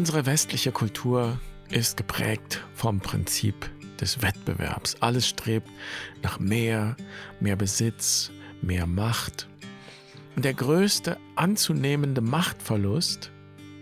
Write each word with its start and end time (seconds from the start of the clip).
Unsere 0.00 0.24
westliche 0.24 0.72
Kultur 0.72 1.38
ist 1.68 1.98
geprägt 1.98 2.64
vom 2.72 3.00
Prinzip 3.00 3.70
des 4.00 4.22
Wettbewerbs. 4.22 4.96
Alles 5.00 5.28
strebt 5.28 5.68
nach 6.22 6.40
mehr, 6.40 6.96
mehr 7.38 7.54
Besitz, 7.54 8.30
mehr 8.62 8.86
Macht. 8.86 9.46
Und 10.36 10.46
der 10.46 10.54
größte 10.54 11.18
anzunehmende 11.36 12.22
Machtverlust, 12.22 13.30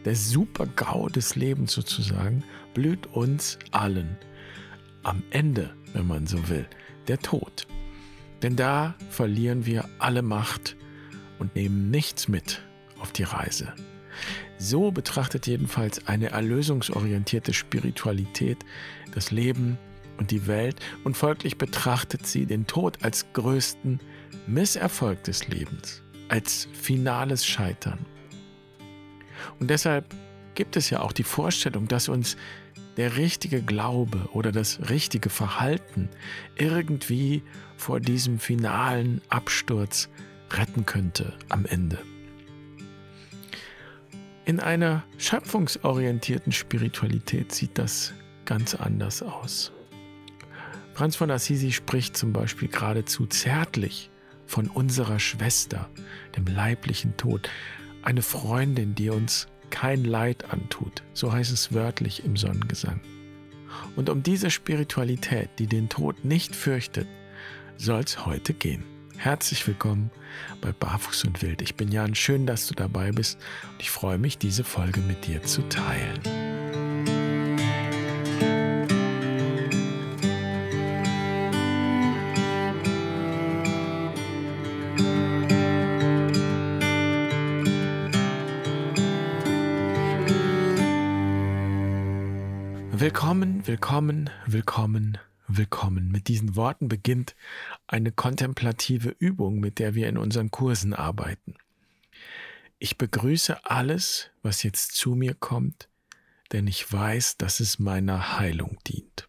der 0.05 0.17
Super-GAU 0.17 1.09
des 1.09 1.37
Lebens 1.37 1.71
sozusagen, 1.71 2.43
blüht 2.75 3.07
uns 3.07 3.57
allen. 3.71 4.19
Am 5.05 5.23
Ende, 5.31 5.73
wenn 5.93 6.09
man 6.09 6.27
so 6.27 6.49
will, 6.49 6.67
der 7.07 7.21
Tod. 7.21 7.69
Denn 8.43 8.57
da 8.57 8.97
verlieren 9.11 9.67
wir 9.67 9.89
alle 10.01 10.23
Macht 10.23 10.75
und 11.39 11.55
nehmen 11.55 11.93
nichts 11.93 12.27
mit 12.27 12.61
auf 12.99 13.13
die 13.13 13.23
Reise. 13.23 13.73
So 14.59 14.91
betrachtet 14.91 15.47
jedenfalls 15.47 16.07
eine 16.09 16.31
erlösungsorientierte 16.31 17.55
Spiritualität 17.55 18.59
das 19.15 19.31
Leben 19.31 19.79
und 20.19 20.33
die 20.33 20.47
Welt 20.47 20.81
und 21.05 21.17
folglich 21.17 21.59
betrachtet 21.59 22.27
sie 22.27 22.45
den 22.45 22.67
Tod 22.67 22.99
als 23.03 23.27
größten 23.33 24.01
Misserfolg 24.49 25.23
des 25.25 25.47
Lebens, 25.49 26.03
als 26.29 26.69
finales 26.73 27.47
Scheitern. 27.47 28.05
Und 29.61 29.71
deshalb 29.71 30.07
gibt 30.55 30.77
es 30.77 30.91
ja 30.91 31.01
auch 31.01 31.13
die 31.13 31.23
Vorstellung, 31.23 31.87
dass 31.87 32.09
uns 32.09 32.37
der 32.97 33.17
richtige 33.17 33.63
Glaube 33.63 34.29
oder 34.33 34.51
das 34.51 34.91
richtige 34.91 35.31
Verhalten 35.31 36.09
irgendwie 36.57 37.45
vor 37.77 38.01
diesem 38.01 38.41
finalen 38.41 39.23
Absturz 39.29 40.09
retten 40.51 40.85
könnte 40.85 41.35
am 41.49 41.65
Ende. 41.65 41.99
In 44.49 44.61
einer 44.61 45.05
schöpfungsorientierten 45.19 46.53
Spiritualität 46.53 47.53
sieht 47.53 47.77
das 47.77 48.15
ganz 48.47 48.75
anders 48.75 49.23
aus. 49.23 49.73
Franz 50.95 51.17
von 51.17 51.31
Assisi 51.31 51.71
spricht 51.71 52.17
zum 52.17 52.33
Beispiel 52.33 52.69
geradezu 52.69 53.27
zärtlich 53.27 54.09
von 54.47 54.69
unserer 54.69 55.19
Schwester, 55.19 55.91
dem 56.35 56.47
leiblichen 56.47 57.15
Tod, 57.19 57.51
eine 58.01 58.23
Freundin, 58.23 58.95
die 58.95 59.11
uns 59.11 59.49
kein 59.69 60.07
Leid 60.07 60.51
antut, 60.51 61.03
so 61.13 61.31
heißt 61.31 61.53
es 61.53 61.75
wörtlich 61.75 62.25
im 62.25 62.39
Sonnengesang. 62.39 63.03
Und 63.97 64.09
um 64.09 64.23
diese 64.23 64.51
Spiritualität, 64.51 65.51
die 65.59 65.67
den 65.67 65.91
Tod 65.91 66.25
nicht 66.25 66.57
fürchtet, 66.57 67.07
soll 67.77 68.01
es 68.01 68.25
heute 68.25 68.55
gehen. 68.55 68.98
Herzlich 69.19 69.67
willkommen 69.67 70.13
bei 70.61 70.71
Barfuß 70.71 71.25
und 71.25 71.43
Wild. 71.43 71.61
Ich 71.61 71.75
bin 71.75 71.91
Jan, 71.91 72.15
schön, 72.15 72.47
dass 72.47 72.69
du 72.69 72.75
dabei 72.75 73.11
bist 73.11 73.37
und 73.73 73.83
ich 73.83 73.91
freue 73.91 74.17
mich, 74.17 74.39
diese 74.39 74.63
Folge 74.63 75.01
mit 75.01 75.27
dir 75.27 75.43
zu 75.43 75.69
teilen. 75.69 76.21
Willkommen, 92.93 93.67
willkommen, 93.67 94.31
willkommen 94.47 95.19
willkommen. 95.49 96.11
Mit 96.11 96.29
diesen 96.29 96.57
Worten 96.57 96.89
beginnt 96.89 97.35
eine 97.87 98.13
kontemplative 98.13 99.15
Übung, 99.19 99.61
mit 99.61 99.79
der 99.79 99.95
wir 99.95 100.09
in 100.09 100.19
unseren 100.19 100.51
Kursen 100.51 100.95
arbeiten. 100.95 101.55
Ich 102.79 102.99
begrüße 102.99 103.65
alles, 103.65 104.31
was 104.43 104.63
jetzt 104.63 104.95
zu 104.95 105.15
mir 105.15 105.35
kommt, 105.35 105.89
denn 106.53 106.67
ich 106.67 106.91
weiß, 106.91 107.39
dass 107.39 107.61
es 107.61 107.79
meiner 107.79 108.39
Heilung 108.39 108.79
dient. 108.87 109.29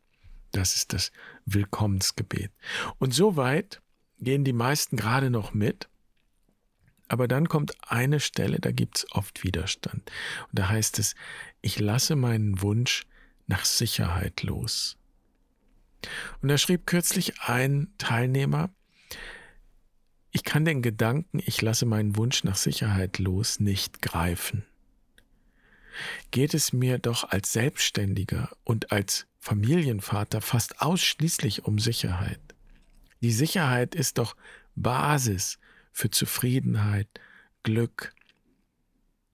Das 0.51 0.75
ist 0.75 0.93
das 0.93 1.11
Willkommensgebet. 1.45 2.51
Und 2.97 3.13
soweit 3.13 3.81
gehen 4.19 4.43
die 4.43 4.53
meisten 4.53 4.97
gerade 4.97 5.29
noch 5.29 5.53
mit. 5.53 5.87
Aber 7.07 7.27
dann 7.27 7.49
kommt 7.49 7.73
eine 7.89 8.19
Stelle, 8.19 8.59
da 8.59 8.71
gibt 8.71 8.99
es 8.99 9.11
oft 9.11 9.43
Widerstand. 9.43 10.11
Und 10.49 10.59
da 10.59 10.69
heißt 10.69 10.99
es, 10.99 11.15
ich 11.61 11.79
lasse 11.79 12.15
meinen 12.15 12.61
Wunsch 12.61 13.07
nach 13.47 13.65
Sicherheit 13.65 14.43
los. 14.43 14.98
Und 16.41 16.49
da 16.49 16.57
schrieb 16.57 16.85
kürzlich 16.85 17.41
ein 17.41 17.93
Teilnehmer, 17.97 18.69
ich 20.31 20.43
kann 20.43 20.63
den 20.63 20.81
Gedanken, 20.81 21.39
ich 21.43 21.61
lasse 21.61 21.85
meinen 21.85 22.15
Wunsch 22.15 22.43
nach 22.43 22.55
Sicherheit 22.55 23.17
los, 23.17 23.59
nicht 23.59 24.01
greifen. 24.01 24.63
Geht 26.31 26.53
es 26.53 26.71
mir 26.71 26.99
doch 26.99 27.29
als 27.29 27.51
Selbstständiger 27.51 28.49
und 28.63 28.91
als 28.91 29.25
Familienvater 29.39 30.41
fast 30.41 30.81
ausschließlich 30.81 31.65
um 31.65 31.79
Sicherheit. 31.79 32.39
Die 33.21 33.31
Sicherheit 33.31 33.95
ist 33.95 34.17
doch 34.17 34.35
Basis 34.75 35.57
für 35.91 36.09
Zufriedenheit, 36.09 37.07
Glück. 37.63 38.13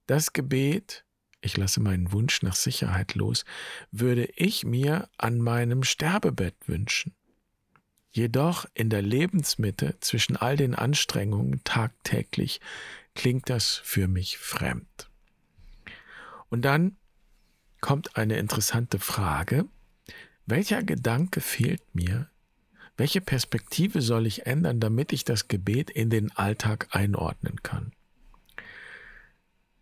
Das 0.08 0.34
Gebet 0.34 1.05
ich 1.46 1.58
lasse 1.58 1.80
meinen 1.80 2.12
Wunsch 2.12 2.42
nach 2.42 2.56
Sicherheit 2.56 3.16
los, 3.16 3.46
würde 3.92 4.26
ich 4.36 4.66
mir 4.66 5.10
an 5.18 5.40
meinem 5.40 5.84
Sterbebett 5.84 6.56
wünschen. 6.68 7.14
Jedoch 8.12 8.66
in 8.74 8.90
der 8.90 9.02
Lebensmitte 9.02 9.98
zwischen 10.00 10.38
all 10.38 10.58
den 10.58 10.74
Anstrengungen 10.74 11.62
tagtäglich 11.64 12.62
klingt 13.14 13.50
das 13.50 13.76
für 13.76 14.08
mich 14.08 14.38
fremd. 14.38 15.10
Und 16.50 16.64
dann 16.64 16.98
kommt 17.82 18.16
eine 18.16 18.38
interessante 18.38 19.00
Frage. 19.00 19.66
Welcher 20.46 20.82
Gedanke 20.84 21.42
fehlt 21.42 21.84
mir? 21.94 22.30
Welche 22.98 23.20
Perspektive 23.20 24.02
soll 24.02 24.26
ich 24.26 24.46
ändern, 24.46 24.80
damit 24.80 25.12
ich 25.12 25.26
das 25.26 25.48
Gebet 25.48 25.90
in 25.90 26.10
den 26.10 26.32
Alltag 26.32 26.88
einordnen 26.92 27.62
kann? 27.62 27.92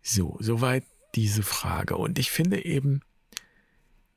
So, 0.02 0.36
soweit 0.40 0.84
diese 1.14 1.42
Frage. 1.42 1.96
Und 1.96 2.18
ich 2.18 2.30
finde 2.30 2.64
eben 2.64 3.00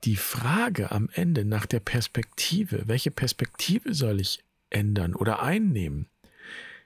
die 0.03 0.15
Frage 0.15 0.91
am 0.91 1.09
Ende 1.13 1.45
nach 1.45 1.65
der 1.65 1.79
Perspektive, 1.79 2.83
welche 2.87 3.11
Perspektive 3.11 3.93
soll 3.93 4.19
ich 4.19 4.43
ändern 4.69 5.15
oder 5.15 5.41
einnehmen, 5.41 6.07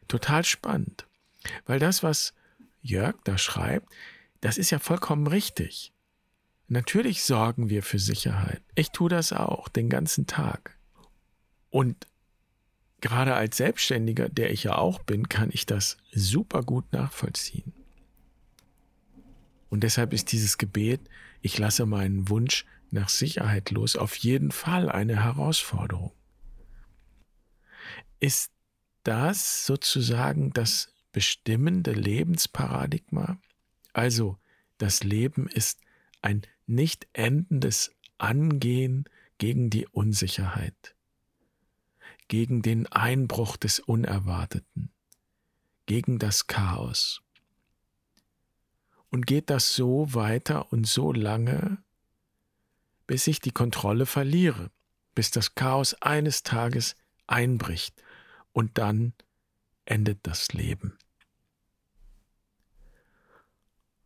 total 0.07 0.43
spannend. 0.45 1.07
Weil 1.65 1.79
das, 1.79 2.03
was 2.03 2.33
Jörg 2.81 3.15
da 3.23 3.37
schreibt, 3.37 3.89
das 4.39 4.57
ist 4.57 4.69
ja 4.71 4.79
vollkommen 4.79 5.27
richtig. 5.27 5.91
Natürlich 6.67 7.23
sorgen 7.23 7.69
wir 7.69 7.83
für 7.83 7.99
Sicherheit. 7.99 8.61
Ich 8.75 8.91
tue 8.91 9.09
das 9.09 9.33
auch 9.33 9.67
den 9.67 9.89
ganzen 9.89 10.25
Tag. 10.25 10.77
Und 11.69 12.07
gerade 13.01 13.35
als 13.35 13.57
Selbstständiger, 13.57 14.29
der 14.29 14.51
ich 14.51 14.63
ja 14.63 14.77
auch 14.77 14.99
bin, 14.99 15.27
kann 15.27 15.49
ich 15.51 15.65
das 15.65 15.97
super 16.11 16.63
gut 16.63 16.91
nachvollziehen. 16.93 17.73
Und 19.71 19.83
deshalb 19.83 20.11
ist 20.11 20.33
dieses 20.33 20.57
Gebet, 20.57 20.99
ich 21.41 21.57
lasse 21.57 21.85
meinen 21.85 22.27
Wunsch 22.27 22.65
nach 22.91 23.07
Sicherheit 23.07 23.71
los, 23.71 23.95
auf 23.95 24.15
jeden 24.15 24.51
Fall 24.51 24.89
eine 24.89 25.23
Herausforderung. 25.23 26.11
Ist 28.19 28.51
das 29.03 29.65
sozusagen 29.65 30.51
das 30.51 30.93
bestimmende 31.13 31.93
Lebensparadigma? 31.93 33.39
Also, 33.93 34.37
das 34.77 35.05
Leben 35.05 35.47
ist 35.47 35.79
ein 36.21 36.41
nicht 36.67 37.07
endendes 37.13 37.95
Angehen 38.17 39.05
gegen 39.37 39.69
die 39.69 39.87
Unsicherheit, 39.87 40.95
gegen 42.27 42.61
den 42.61 42.87
Einbruch 42.87 43.55
des 43.55 43.79
Unerwarteten, 43.79 44.91
gegen 45.85 46.19
das 46.19 46.47
Chaos. 46.47 47.23
Und 49.11 49.27
geht 49.27 49.49
das 49.49 49.75
so 49.75 50.13
weiter 50.15 50.71
und 50.71 50.87
so 50.87 51.13
lange, 51.13 51.77
bis 53.05 53.27
ich 53.27 53.39
die 53.39 53.51
Kontrolle 53.51 54.05
verliere, 54.05 54.71
bis 55.13 55.29
das 55.29 55.53
Chaos 55.53 55.93
eines 56.01 56.43
Tages 56.43 56.95
einbricht 57.27 58.01
und 58.53 58.77
dann 58.77 59.13
endet 59.85 60.19
das 60.23 60.53
Leben. 60.53 60.97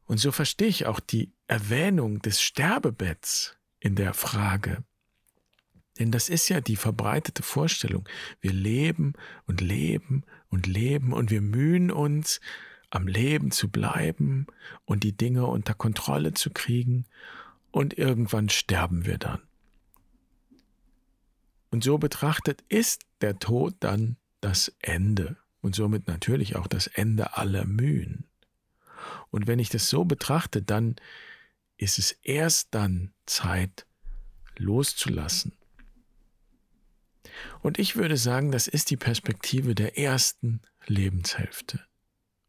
Und 0.06 0.18
so 0.18 0.32
verstehe 0.32 0.68
ich 0.68 0.86
auch 0.86 1.00
die 1.00 1.32
Erwähnung 1.48 2.22
des 2.22 2.42
Sterbebetts 2.42 3.56
in 3.80 3.96
der 3.96 4.14
Frage. 4.14 4.84
Denn 6.00 6.12
das 6.12 6.30
ist 6.30 6.50
ja 6.50 6.62
die 6.62 6.76
verbreitete 6.76 7.42
Vorstellung. 7.42 8.08
Wir 8.42 8.54
leben 8.54 9.14
und 9.46 9.62
leben 9.62 10.24
und 10.50 10.68
leben 10.68 11.14
und 11.14 11.32
wir 11.32 11.42
mühen 11.42 11.90
uns, 11.92 12.42
am 12.90 13.08
Leben 13.08 13.52
zu 13.52 13.70
bleiben 13.70 14.48
und 14.86 15.04
die 15.04 15.16
Dinge 15.16 15.46
unter 15.46 15.74
Kontrolle 15.74 16.34
zu 16.34 16.50
kriegen 16.52 17.06
und 17.72 17.98
irgendwann 17.98 18.50
sterben 18.50 19.06
wir 19.06 19.18
dann. 19.18 19.42
Und 21.72 21.84
so 21.84 21.98
betrachtet 21.98 22.64
ist 22.70 23.06
der 23.22 23.38
Tod 23.40 23.76
dann 23.80 24.18
das 24.40 24.74
Ende 24.80 25.38
und 25.62 25.76
somit 25.76 26.08
natürlich 26.08 26.56
auch 26.56 26.68
das 26.68 26.88
Ende 26.88 27.38
aller 27.38 27.66
Mühen. 27.66 28.26
Und 29.30 29.48
wenn 29.48 29.60
ich 29.60 29.70
das 29.70 29.90
so 29.90 30.06
betrachte, 30.06 30.62
dann 30.62 30.96
ist 31.78 32.00
es 32.00 32.12
erst 32.24 32.74
dann 32.74 33.14
Zeit 33.26 33.86
loszulassen. 34.58 35.54
Und 37.62 37.80
ich 37.80 37.96
würde 37.96 38.18
sagen, 38.18 38.52
das 38.52 38.68
ist 38.68 38.90
die 38.90 38.98
Perspektive 38.98 39.76
der 39.76 39.98
ersten 39.98 40.62
Lebenshälfte. 40.88 41.84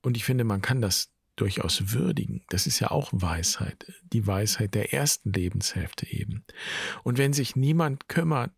Und 0.06 0.17
ich 0.17 0.25
finde, 0.25 0.44
man 0.44 0.62
kann 0.62 0.81
das 0.81 1.11
durchaus 1.35 1.93
würdigen. 1.93 2.44
Das 2.49 2.69
ist 2.69 2.79
ja 2.79 2.93
auch 2.93 3.11
Weisheit, 3.11 3.93
die 4.12 4.25
Weisheit 4.25 4.73
der 4.76 4.93
ersten 4.93 5.32
Lebenshälfte 5.32 6.06
eben. 6.06 6.44
Und 7.03 7.19
wenn 7.19 7.32
sich 7.32 7.56
niemand 7.56 8.08
kümmert, 8.08 8.53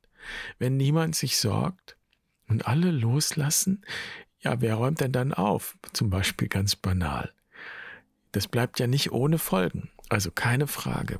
wenn 0.59 0.77
niemand 0.77 1.17
sich 1.17 1.39
sorgt 1.39 1.97
und 2.49 2.67
alle 2.67 2.91
loslassen, 2.91 3.83
ja, 4.41 4.61
wer 4.61 4.75
räumt 4.75 5.01
denn 5.01 5.13
dann 5.13 5.33
auf? 5.33 5.79
Zum 5.95 6.11
Beispiel 6.11 6.49
ganz 6.49 6.77
banal. 6.77 7.33
Das 8.33 8.47
bleibt 8.47 8.79
ja 8.79 8.87
nicht 8.87 9.11
ohne 9.11 9.39
Folgen, 9.39 9.89
also 10.11 10.31
keine 10.31 10.67
Frage. 10.67 11.19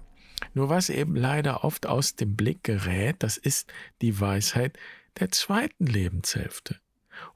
Nur 0.53 0.69
was 0.69 0.91
eben 0.91 1.17
leider 1.17 1.65
oft 1.65 1.87
aus 1.87 2.17
dem 2.17 2.37
Blick 2.37 2.65
gerät, 2.65 3.17
das 3.21 3.39
ist 3.39 3.73
die 4.03 4.21
Weisheit 4.21 4.79
der 5.19 5.31
zweiten 5.31 5.87
Lebenshälfte. 5.87 6.79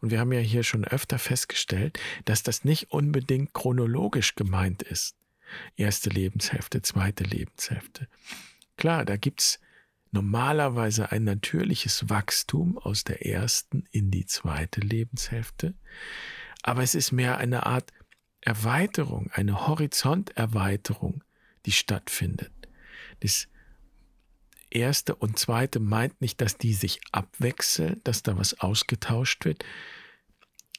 Und 0.01 0.11
wir 0.11 0.21
haben 0.21 0.33
ja 0.33 0.41
hier 0.41 0.63
schon 0.63 0.85
öfter 0.85 1.19
festgestellt, 1.19 1.99
dass 2.25 2.43
das 2.43 2.65
nicht 2.65 2.91
unbedingt 2.91 3.53
chronologisch 3.53 4.35
gemeint 4.35 4.83
ist. 4.83 5.17
Erste 5.77 6.11
Lebenshälfte, 6.11 6.83
zweite 6.83 7.25
Lebenshälfte. 7.25 8.09
Klar, 8.77 9.05
da 9.05 9.17
gibt's 9.17 9.61
normalerweise 10.13 11.11
ein 11.11 11.25
natürliches 11.25 12.09
Wachstum 12.09 12.79
aus 12.79 13.05
der 13.05 13.27
ersten 13.27 13.85
in 13.91 14.11
die 14.11 14.27
zweite 14.27 14.81
Lebenshälfte, 14.81 15.75
aber 16.63 16.83
es 16.83 16.95
ist 16.95 17.13
mehr 17.13 17.39
eine 17.39 17.67
Art 17.67 17.93
Erweiterung, 18.41 19.31
eine 19.33 19.67
Horizonterweiterung, 19.67 21.25
die 21.65 21.73
stattfindet. 21.73 22.53
Das 23.21 23.49
erste 24.75 25.15
und 25.15 25.39
zweite 25.39 25.81
meint 25.81 26.21
nicht, 26.21 26.41
dass 26.41 26.59
die 26.59 26.75
sich 26.75 27.01
abwechseln, 27.13 28.01
dass 28.05 28.23
da 28.23 28.37
was 28.37 28.61
ausgetauscht 28.61 29.45
wird. 29.45 29.65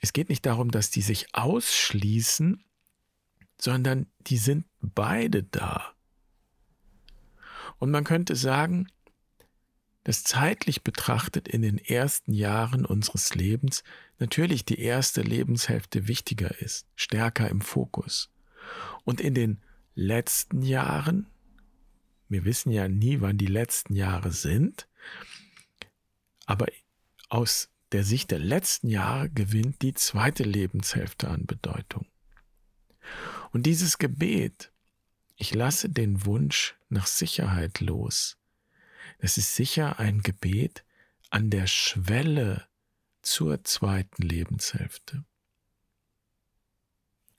Es 0.01 0.13
geht 0.13 0.29
nicht 0.29 0.45
darum, 0.45 0.71
dass 0.71 0.89
die 0.89 1.01
sich 1.01 1.33
ausschließen, 1.33 2.63
sondern 3.59 4.07
die 4.21 4.37
sind 4.37 4.65
beide 4.81 5.43
da. 5.43 5.93
Und 7.79 7.91
man 7.91 8.03
könnte 8.03 8.35
sagen, 8.35 8.87
dass 10.03 10.23
zeitlich 10.23 10.83
betrachtet 10.83 11.47
in 11.47 11.61
den 11.61 11.77
ersten 11.77 12.33
Jahren 12.33 12.85
unseres 12.85 13.35
Lebens 13.35 13.83
natürlich 14.19 14.65
die 14.65 14.79
erste 14.79 15.21
Lebenshälfte 15.21 16.07
wichtiger 16.07 16.59
ist, 16.59 16.87
stärker 16.95 17.49
im 17.49 17.61
Fokus. 17.61 18.29
Und 19.05 19.21
in 19.21 19.33
den 19.33 19.61
letzten 19.95 20.61
Jahren 20.61 21.27
wir 22.33 22.45
wissen 22.45 22.71
ja 22.71 22.87
nie, 22.87 23.21
wann 23.21 23.37
die 23.37 23.45
letzten 23.45 23.95
Jahre 23.95 24.31
sind, 24.31 24.87
aber 26.45 26.65
aus 27.29 27.69
der 27.91 28.03
Sicht 28.03 28.31
der 28.31 28.39
letzten 28.39 28.89
Jahre 28.89 29.29
gewinnt 29.29 29.81
die 29.81 29.93
zweite 29.93 30.43
Lebenshälfte 30.43 31.29
an 31.29 31.45
Bedeutung. 31.45 32.07
Und 33.51 33.63
dieses 33.65 33.99
Gebet, 33.99 34.71
ich 35.35 35.53
lasse 35.53 35.89
den 35.89 36.25
Wunsch 36.25 36.75
nach 36.89 37.07
Sicherheit 37.07 37.79
los, 37.79 38.37
das 39.19 39.37
ist 39.37 39.55
sicher 39.55 39.99
ein 39.99 40.21
Gebet 40.21 40.83
an 41.29 41.49
der 41.49 41.67
Schwelle 41.67 42.67
zur 43.21 43.63
zweiten 43.63 44.23
Lebenshälfte. 44.23 45.23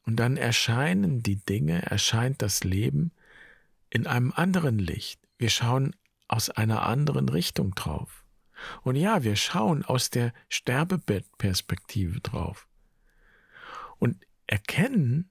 Und 0.07 0.17
dann 0.17 0.37
erscheinen 0.37 1.23
die 1.23 1.37
Dinge, 1.37 1.83
erscheint 1.83 2.43
das 2.43 2.63
Leben 2.65 3.13
in 3.95 4.07
einem 4.09 4.33
anderen 4.33 4.79
Licht. 4.79 5.21
Wir 5.39 5.49
schauen 5.49 5.97
aus 6.27 6.51
einer 6.51 6.83
anderen 6.83 7.29
Richtung 7.29 7.75
drauf. 7.75 8.25
Und 8.83 8.97
ja, 8.97 9.23
wir 9.23 9.37
schauen 9.37 9.85
aus 9.85 10.11
der 10.11 10.35
Sterbebettperspektive 10.49 12.21
drauf. 12.21 12.67
Und 13.99 14.27
erkennen, 14.47 15.31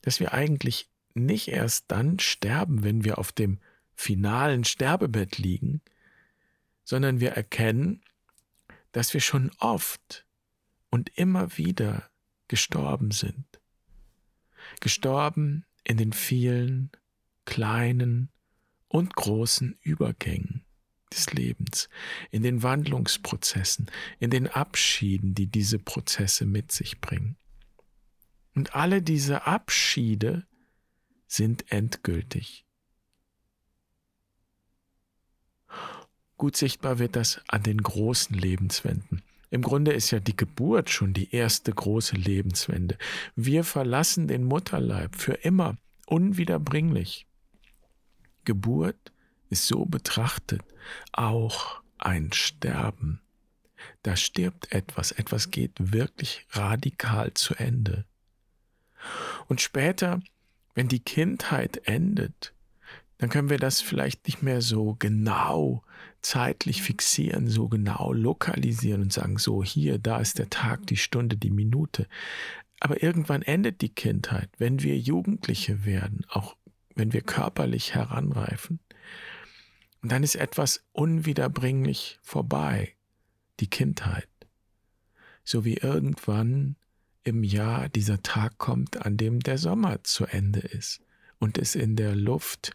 dass 0.00 0.18
wir 0.18 0.32
eigentlich 0.32 0.88
nicht 1.12 1.48
erst 1.48 1.90
dann 1.90 2.18
sterben, 2.18 2.84
wenn 2.84 3.04
wir 3.04 3.18
auf 3.18 3.32
dem 3.32 3.60
finalen 3.94 4.64
Sterbebett 4.64 5.36
liegen, 5.36 5.82
sondern 6.84 7.20
wir 7.20 7.32
erkennen, 7.32 8.02
dass 8.92 9.12
wir 9.12 9.20
schon 9.20 9.50
oft 9.58 10.24
und 10.88 11.10
immer 11.18 11.58
wieder 11.58 12.08
gestorben 12.46 13.10
sind. 13.10 13.60
Gestorben 14.80 15.66
in 15.84 15.98
den 15.98 16.14
vielen 16.14 16.90
kleinen 17.48 18.28
und 18.88 19.16
großen 19.16 19.78
Übergängen 19.80 20.66
des 21.10 21.32
Lebens, 21.32 21.88
in 22.30 22.42
den 22.42 22.62
Wandlungsprozessen, 22.62 23.90
in 24.18 24.28
den 24.28 24.48
Abschieden, 24.48 25.34
die 25.34 25.46
diese 25.46 25.78
Prozesse 25.78 26.44
mit 26.44 26.70
sich 26.72 27.00
bringen. 27.00 27.36
Und 28.54 28.74
alle 28.74 29.00
diese 29.00 29.46
Abschiede 29.46 30.46
sind 31.26 31.72
endgültig. 31.72 32.66
Gut 36.36 36.54
sichtbar 36.54 36.98
wird 36.98 37.16
das 37.16 37.40
an 37.48 37.62
den 37.62 37.82
großen 37.82 38.36
Lebenswenden. 38.36 39.22
Im 39.50 39.62
Grunde 39.62 39.92
ist 39.92 40.10
ja 40.10 40.20
die 40.20 40.36
Geburt 40.36 40.90
schon 40.90 41.14
die 41.14 41.34
erste 41.34 41.72
große 41.72 42.16
Lebenswende. 42.16 42.98
Wir 43.34 43.64
verlassen 43.64 44.28
den 44.28 44.44
Mutterleib 44.44 45.16
für 45.16 45.32
immer, 45.32 45.78
unwiederbringlich. 46.06 47.27
Geburt 48.48 49.12
ist 49.50 49.66
so 49.66 49.84
betrachtet 49.84 50.62
auch 51.12 51.82
ein 51.98 52.32
Sterben. 52.32 53.20
Da 54.02 54.16
stirbt 54.16 54.72
etwas, 54.72 55.12
etwas 55.12 55.50
geht 55.50 55.72
wirklich 55.76 56.46
radikal 56.52 57.34
zu 57.34 57.54
Ende. 57.56 58.06
Und 59.48 59.60
später, 59.60 60.22
wenn 60.74 60.88
die 60.88 61.00
Kindheit 61.00 61.82
endet, 61.86 62.54
dann 63.18 63.28
können 63.28 63.50
wir 63.50 63.58
das 63.58 63.82
vielleicht 63.82 64.26
nicht 64.26 64.42
mehr 64.42 64.62
so 64.62 64.96
genau 64.98 65.82
zeitlich 66.22 66.82
fixieren, 66.82 67.48
so 67.48 67.68
genau 67.68 68.14
lokalisieren 68.14 69.02
und 69.02 69.12
sagen, 69.12 69.36
so 69.36 69.62
hier, 69.62 69.98
da 69.98 70.20
ist 70.20 70.38
der 70.38 70.48
Tag, 70.48 70.86
die 70.86 70.96
Stunde, 70.96 71.36
die 71.36 71.50
Minute. 71.50 72.08
Aber 72.80 73.02
irgendwann 73.02 73.42
endet 73.42 73.82
die 73.82 73.88
Kindheit, 73.88 74.48
wenn 74.56 74.82
wir 74.82 74.96
Jugendliche 74.98 75.84
werden, 75.84 76.24
auch 76.28 76.56
wenn 76.98 77.12
wir 77.12 77.22
körperlich 77.22 77.94
heranreifen. 77.94 78.80
Und 80.02 80.12
dann 80.12 80.22
ist 80.22 80.34
etwas 80.34 80.84
unwiederbringlich 80.92 82.18
vorbei, 82.22 82.94
die 83.60 83.70
Kindheit. 83.70 84.28
So 85.44 85.64
wie 85.64 85.76
irgendwann 85.76 86.76
im 87.22 87.44
Jahr 87.44 87.88
dieser 87.88 88.22
Tag 88.22 88.58
kommt, 88.58 89.04
an 89.04 89.16
dem 89.16 89.40
der 89.40 89.58
Sommer 89.58 90.02
zu 90.02 90.26
Ende 90.26 90.60
ist 90.60 91.00
und 91.38 91.56
es 91.56 91.74
in 91.74 91.94
der 91.94 92.14
Luft 92.14 92.72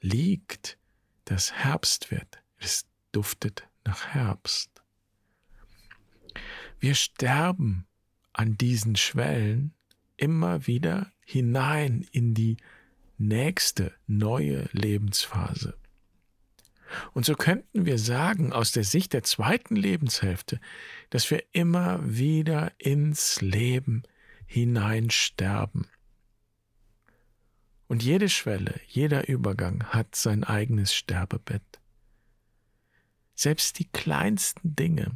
liegt, 0.00 0.78
dass 1.24 1.52
Herbst 1.52 2.10
wird. 2.10 2.38
Es 2.58 2.86
duftet 3.10 3.68
nach 3.84 4.06
Herbst. 4.06 4.70
Wir 6.78 6.94
sterben 6.94 7.86
an 8.32 8.56
diesen 8.56 8.96
Schwellen 8.96 9.74
immer 10.16 10.66
wieder 10.66 11.10
hinein 11.24 12.06
in 12.12 12.34
die 12.34 12.58
nächste 13.18 13.92
neue 14.06 14.68
Lebensphase. 14.72 15.76
Und 17.12 17.24
so 17.24 17.34
könnten 17.34 17.84
wir 17.84 17.98
sagen, 17.98 18.52
aus 18.52 18.72
der 18.72 18.84
Sicht 18.84 19.12
der 19.12 19.22
zweiten 19.22 19.76
Lebenshälfte, 19.76 20.60
dass 21.10 21.30
wir 21.30 21.42
immer 21.52 22.00
wieder 22.02 22.72
ins 22.78 23.40
Leben 23.40 24.02
hineinsterben. 24.46 25.86
Und 27.88 28.02
jede 28.02 28.28
Schwelle, 28.28 28.80
jeder 28.86 29.28
Übergang 29.28 29.84
hat 29.84 30.14
sein 30.16 30.44
eigenes 30.44 30.94
Sterbebett. 30.94 31.62
Selbst 33.34 33.78
die 33.78 33.88
kleinsten 33.88 34.74
Dinge, 34.74 35.14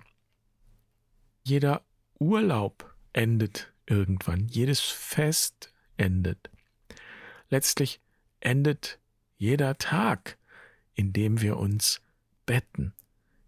jeder 1.42 1.82
Urlaub 2.18 2.94
endet 3.12 3.72
irgendwann, 3.86 4.46
jedes 4.46 4.80
Fest 4.80 5.72
endet. 5.96 6.50
Letztlich 7.50 8.00
endet 8.40 8.98
jeder 9.36 9.76
Tag, 9.76 10.38
in 10.94 11.12
dem 11.12 11.40
wir 11.40 11.56
uns 11.56 12.00
betten, 12.46 12.94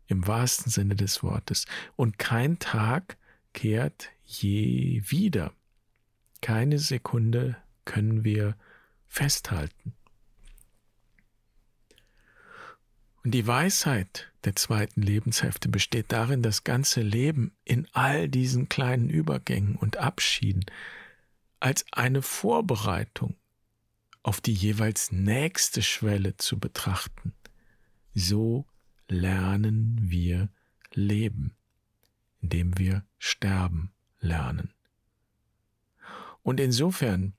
im 0.06 0.26
wahrsten 0.26 0.70
Sinne 0.70 0.96
des 0.96 1.22
Wortes. 1.22 1.66
Und 1.96 2.18
kein 2.18 2.58
Tag 2.58 3.16
kehrt 3.54 4.10
je 4.24 5.02
wieder. 5.06 5.52
Keine 6.40 6.78
Sekunde 6.78 7.56
können 7.84 8.24
wir 8.24 8.56
festhalten. 9.06 9.94
Und 13.24 13.30
die 13.30 13.46
Weisheit 13.46 14.32
der 14.44 14.56
zweiten 14.56 15.00
Lebenshälfte 15.00 15.68
besteht 15.68 16.10
darin, 16.10 16.42
das 16.42 16.64
ganze 16.64 17.02
Leben 17.02 17.52
in 17.64 17.86
all 17.92 18.28
diesen 18.28 18.68
kleinen 18.68 19.08
Übergängen 19.08 19.76
und 19.76 19.98
Abschieden 19.98 20.64
als 21.60 21.84
eine 21.92 22.22
Vorbereitung 22.22 23.36
auf 24.22 24.40
die 24.40 24.54
jeweils 24.54 25.12
nächste 25.12 25.82
Schwelle 25.82 26.36
zu 26.36 26.58
betrachten. 26.58 27.32
So 28.14 28.66
lernen 29.08 29.98
wir 30.02 30.48
leben, 30.94 31.54
indem 32.40 32.78
wir 32.78 33.04
sterben 33.18 33.92
lernen. 34.20 34.72
Und 36.42 36.60
insofern, 36.60 37.34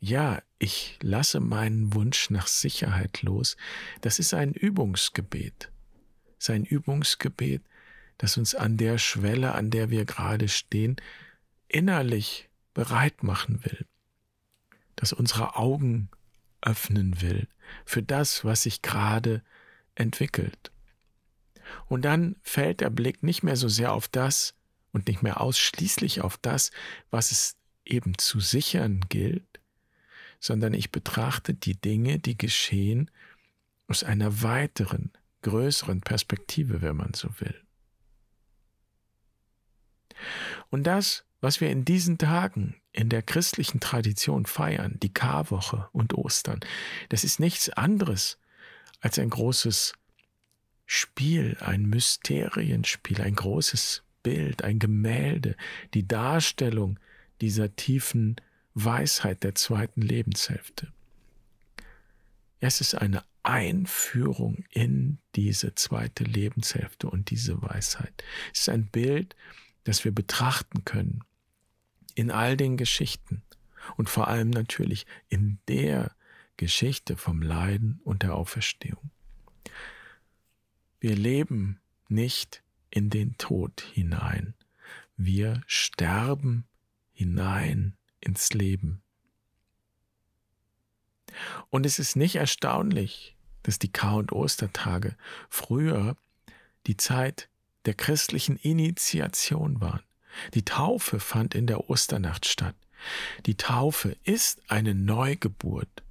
ja, 0.00 0.42
ich 0.58 0.98
lasse 1.02 1.40
meinen 1.40 1.94
Wunsch 1.94 2.30
nach 2.30 2.46
Sicherheit 2.46 3.22
los. 3.22 3.56
Das 4.00 4.18
ist 4.18 4.34
ein 4.34 4.52
Übungsgebet. 4.52 5.70
Sein 6.38 6.64
Übungsgebet, 6.64 7.62
das 8.18 8.36
uns 8.36 8.54
an 8.54 8.76
der 8.76 8.98
Schwelle, 8.98 9.54
an 9.54 9.70
der 9.70 9.90
wir 9.90 10.04
gerade 10.04 10.48
stehen, 10.48 10.96
innerlich 11.68 12.48
bereit 12.74 13.22
machen 13.22 13.64
will. 13.64 13.86
Das 14.96 15.12
unsere 15.12 15.56
Augen 15.56 16.08
öffnen 16.64 17.20
will 17.20 17.48
für 17.84 18.02
das, 18.02 18.44
was 18.44 18.62
sich 18.62 18.82
gerade 18.82 19.42
entwickelt. 19.94 20.72
Und 21.86 22.02
dann 22.02 22.36
fällt 22.42 22.80
der 22.80 22.90
Blick 22.90 23.22
nicht 23.22 23.42
mehr 23.42 23.56
so 23.56 23.68
sehr 23.68 23.92
auf 23.92 24.08
das 24.08 24.54
und 24.92 25.08
nicht 25.08 25.22
mehr 25.22 25.40
ausschließlich 25.40 26.20
auf 26.20 26.36
das, 26.36 26.70
was 27.10 27.30
es 27.30 27.56
eben 27.84 28.18
zu 28.18 28.40
sichern 28.40 29.00
gilt, 29.08 29.60
sondern 30.40 30.74
ich 30.74 30.90
betrachte 30.90 31.54
die 31.54 31.80
Dinge, 31.80 32.18
die 32.18 32.36
geschehen, 32.36 33.10
aus 33.86 34.02
einer 34.02 34.42
weiteren, 34.42 35.12
größeren 35.42 36.00
Perspektive, 36.00 36.80
wenn 36.80 36.96
man 36.96 37.12
so 37.14 37.28
will. 37.38 37.54
Und 40.70 40.84
das, 40.84 41.24
was 41.40 41.60
wir 41.60 41.70
in 41.70 41.84
diesen 41.84 42.18
Tagen 42.18 42.76
in 42.94 43.08
der 43.08 43.22
christlichen 43.22 43.80
Tradition 43.80 44.46
feiern, 44.46 44.98
die 45.02 45.12
Karwoche 45.12 45.88
und 45.92 46.14
Ostern, 46.14 46.60
das 47.08 47.24
ist 47.24 47.40
nichts 47.40 47.68
anderes 47.68 48.38
als 49.00 49.18
ein 49.18 49.28
großes 49.28 49.92
Spiel, 50.86 51.56
ein 51.60 51.86
Mysterienspiel, 51.86 53.20
ein 53.20 53.34
großes 53.34 54.02
Bild, 54.22 54.62
ein 54.62 54.78
Gemälde, 54.78 55.56
die 55.92 56.06
Darstellung 56.06 56.98
dieser 57.40 57.74
tiefen 57.74 58.36
Weisheit 58.74 59.42
der 59.42 59.54
zweiten 59.54 60.00
Lebenshälfte. 60.00 60.92
Es 62.60 62.80
ist 62.80 62.94
eine 62.94 63.24
Einführung 63.42 64.64
in 64.70 65.18
diese 65.34 65.74
zweite 65.74 66.24
Lebenshälfte 66.24 67.10
und 67.10 67.30
diese 67.30 67.60
Weisheit. 67.60 68.24
Es 68.52 68.60
ist 68.60 68.68
ein 68.68 68.86
Bild, 68.86 69.36
das 69.82 70.04
wir 70.04 70.12
betrachten 70.12 70.84
können 70.84 71.24
in 72.14 72.30
all 72.30 72.56
den 72.56 72.76
Geschichten 72.76 73.42
und 73.96 74.08
vor 74.08 74.28
allem 74.28 74.50
natürlich 74.50 75.06
in 75.28 75.58
der 75.68 76.14
Geschichte 76.56 77.16
vom 77.16 77.42
Leiden 77.42 78.00
und 78.04 78.22
der 78.22 78.34
Auferstehung. 78.34 79.10
Wir 81.00 81.16
leben 81.16 81.80
nicht 82.08 82.62
in 82.90 83.10
den 83.10 83.36
Tod 83.36 83.80
hinein. 83.92 84.54
Wir 85.16 85.62
sterben 85.66 86.64
hinein 87.12 87.96
ins 88.20 88.52
Leben. 88.52 89.02
Und 91.70 91.84
es 91.84 91.98
ist 91.98 92.16
nicht 92.16 92.36
erstaunlich, 92.36 93.36
dass 93.62 93.78
die 93.78 93.90
Kar- 93.90 94.16
und 94.16 94.32
Ostertage 94.32 95.16
früher 95.48 96.16
die 96.86 96.96
Zeit 96.96 97.48
der 97.86 97.94
christlichen 97.94 98.56
Initiation 98.56 99.80
waren. 99.80 100.02
Die 100.54 100.64
Taufe 100.64 101.20
fand 101.20 101.54
in 101.54 101.66
der 101.66 101.90
Osternacht 101.90 102.46
statt. 102.46 102.74
Die 103.46 103.56
Taufe 103.56 104.16
ist 104.24 104.62
eine 104.68 104.94
Neugeburt. 104.94 106.02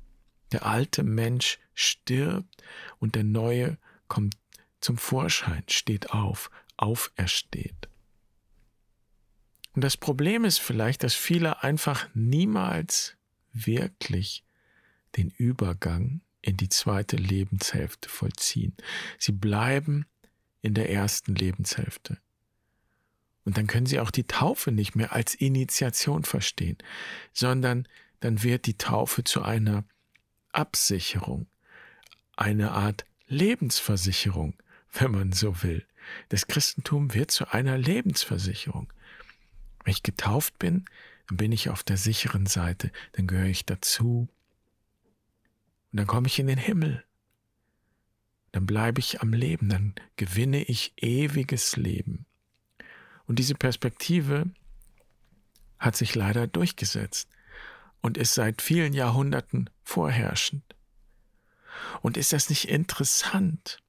Der 0.52 0.66
alte 0.66 1.04
Mensch 1.04 1.60
stirbt 1.74 2.64
und 3.00 3.16
der 3.16 3.24
neue 3.24 3.78
kommt 4.08 4.38
zum 4.80 4.98
Vorschein, 4.98 5.64
steht 5.68 6.12
auf, 6.12 6.52
aufersteht. 6.78 7.90
Und 9.74 9.84
das 9.84 9.98
Problem 9.98 10.46
ist 10.46 10.60
vielleicht, 10.60 11.04
dass 11.04 11.16
viele 11.16 11.64
einfach 11.64 12.08
niemals 12.14 13.16
wirklich 13.54 14.44
den 15.18 15.32
Übergang 15.32 16.22
in 16.42 16.58
die 16.58 16.70
zweite 16.70 17.16
Lebenshälfte 17.16 18.10
vollziehen. 18.10 18.76
Sie 19.18 19.32
bleiben 19.32 20.06
in 20.62 20.74
der 20.74 20.92
ersten 20.92 21.34
Lebenshälfte. 21.36 22.18
Und 23.46 23.58
dann 23.58 23.68
können 23.68 23.86
sie 23.86 24.00
auch 24.00 24.12
die 24.12 24.26
Taufe 24.26 24.72
nicht 24.72 24.96
mehr 24.96 25.14
als 25.14 25.36
Initiation 25.36 26.24
verstehen, 26.24 26.78
sondern 27.34 27.88
dann 28.22 28.42
wird 28.44 28.66
die 28.68 28.78
Taufe 28.78 29.24
zu 29.24 29.42
einer 29.42 29.84
Absicherung, 30.52 31.48
eine 32.38 32.72
Art 32.72 33.06
Lebensversicherung, 33.28 34.56
wenn 34.94 35.12
man 35.12 35.32
so 35.34 35.62
will. 35.64 35.86
Das 36.30 36.48
Christentum 36.48 37.14
wird 37.14 37.32
zu 37.32 37.52
einer 37.52 37.78
Lebensversicherung. 37.78 38.92
Wenn 39.84 39.92
ich 39.92 40.04
getauft 40.04 40.58
bin, 40.60 40.86
dann 41.28 41.38
bin 41.38 41.52
ich 41.52 41.70
auf 41.70 41.84
der 41.84 41.98
sicheren 41.98 42.46
Seite, 42.46 42.92
dann 43.14 43.28
gehöre 43.28 43.48
ich 43.48 43.66
dazu. 43.66 44.30
Und 45.92 45.98
dann 45.98 46.08
komme 46.08 46.28
ich 46.28 46.40
in 46.40 46.48
den 46.48 46.58
Himmel. 46.58 47.04
Dann 48.52 48.66
bleibe 48.66 49.00
ich 49.00 49.22
am 49.22 49.34
Leben, 49.34 49.70
dann 49.70 49.96
gewinne 50.16 50.64
ich 50.64 50.94
ewiges 50.98 51.76
Leben. 51.76 52.26
Und 53.28 53.40
diese 53.40 53.56
Perspektive 53.56 54.46
hat 55.80 55.96
sich 55.96 56.16
leider 56.16 56.48
durchgesetzt 56.48 57.30
und 58.02 58.18
ist 58.18 58.34
seit 58.34 58.62
vielen 58.62 58.94
Jahrhunderten 58.94 59.70
vorherrschend. 59.84 60.64
Und 62.02 62.18
ist 62.18 62.34
das 62.34 62.50
nicht 62.50 62.70
interessant? 62.70 63.80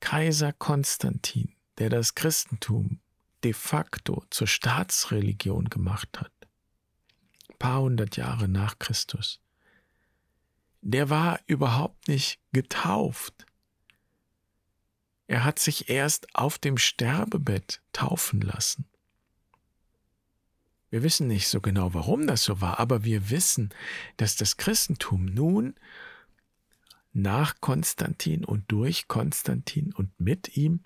Kaiser 0.00 0.52
Konstantin, 0.52 1.54
der 1.78 1.90
das 1.90 2.14
Christentum 2.14 3.00
de 3.44 3.52
facto 3.52 4.24
zur 4.30 4.46
Staatsreligion 4.46 5.70
gemacht 5.70 6.20
hat, 6.20 6.32
paar 7.58 7.80
hundert 7.80 8.16
Jahre 8.16 8.48
nach 8.48 8.78
Christus, 8.78 9.40
der 10.82 11.10
war 11.10 11.40
überhaupt 11.46 12.08
nicht 12.08 12.40
getauft. 12.52 13.46
Er 15.30 15.44
hat 15.44 15.60
sich 15.60 15.88
erst 15.88 16.34
auf 16.34 16.58
dem 16.58 16.76
Sterbebett 16.76 17.80
taufen 17.92 18.40
lassen. 18.40 18.86
Wir 20.90 21.04
wissen 21.04 21.28
nicht 21.28 21.46
so 21.46 21.60
genau, 21.60 21.94
warum 21.94 22.26
das 22.26 22.42
so 22.42 22.60
war, 22.60 22.80
aber 22.80 23.04
wir 23.04 23.30
wissen, 23.30 23.72
dass 24.16 24.34
das 24.34 24.56
Christentum 24.56 25.26
nun 25.26 25.76
nach 27.12 27.60
Konstantin 27.60 28.44
und 28.44 28.64
durch 28.72 29.06
Konstantin 29.06 29.92
und 29.92 30.18
mit 30.18 30.56
ihm 30.56 30.82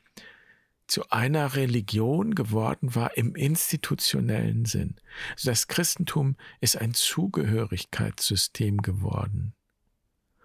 zu 0.89 1.09
einer 1.09 1.55
Religion 1.55 2.35
geworden 2.35 2.95
war 2.95 3.17
im 3.17 3.37
institutionellen 3.37 4.67
Sinn. 4.67 4.97
Also 5.31 5.49
das 5.53 5.69
Christentum 5.69 6.37
ist 6.61 6.77
ein 6.77 6.93
Zugehörigkeitssystem 6.93 8.83
geworden. 8.83 9.54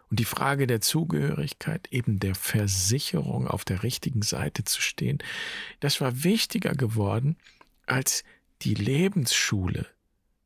Und 0.10 0.20
die 0.20 0.26
Frage 0.26 0.66
der 0.66 0.82
Zugehörigkeit, 0.82 1.88
eben 1.92 2.20
der 2.20 2.34
Versicherung 2.34 3.48
auf 3.48 3.64
der 3.64 3.84
richtigen 3.84 4.24
Seite 4.24 4.64
zu 4.64 4.82
stehen, 4.82 5.20
das 5.80 6.02
war 6.02 6.24
wichtiger 6.24 6.74
geworden 6.74 7.38
als 7.86 8.24
die 8.62 8.74
Lebensschule, 8.74 9.86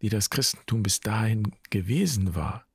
die 0.01 0.09
das 0.09 0.29
Christentum 0.29 0.83
bis 0.83 0.99
dahin 0.99 1.53
gewesen 1.69 2.35
war. 2.35 2.65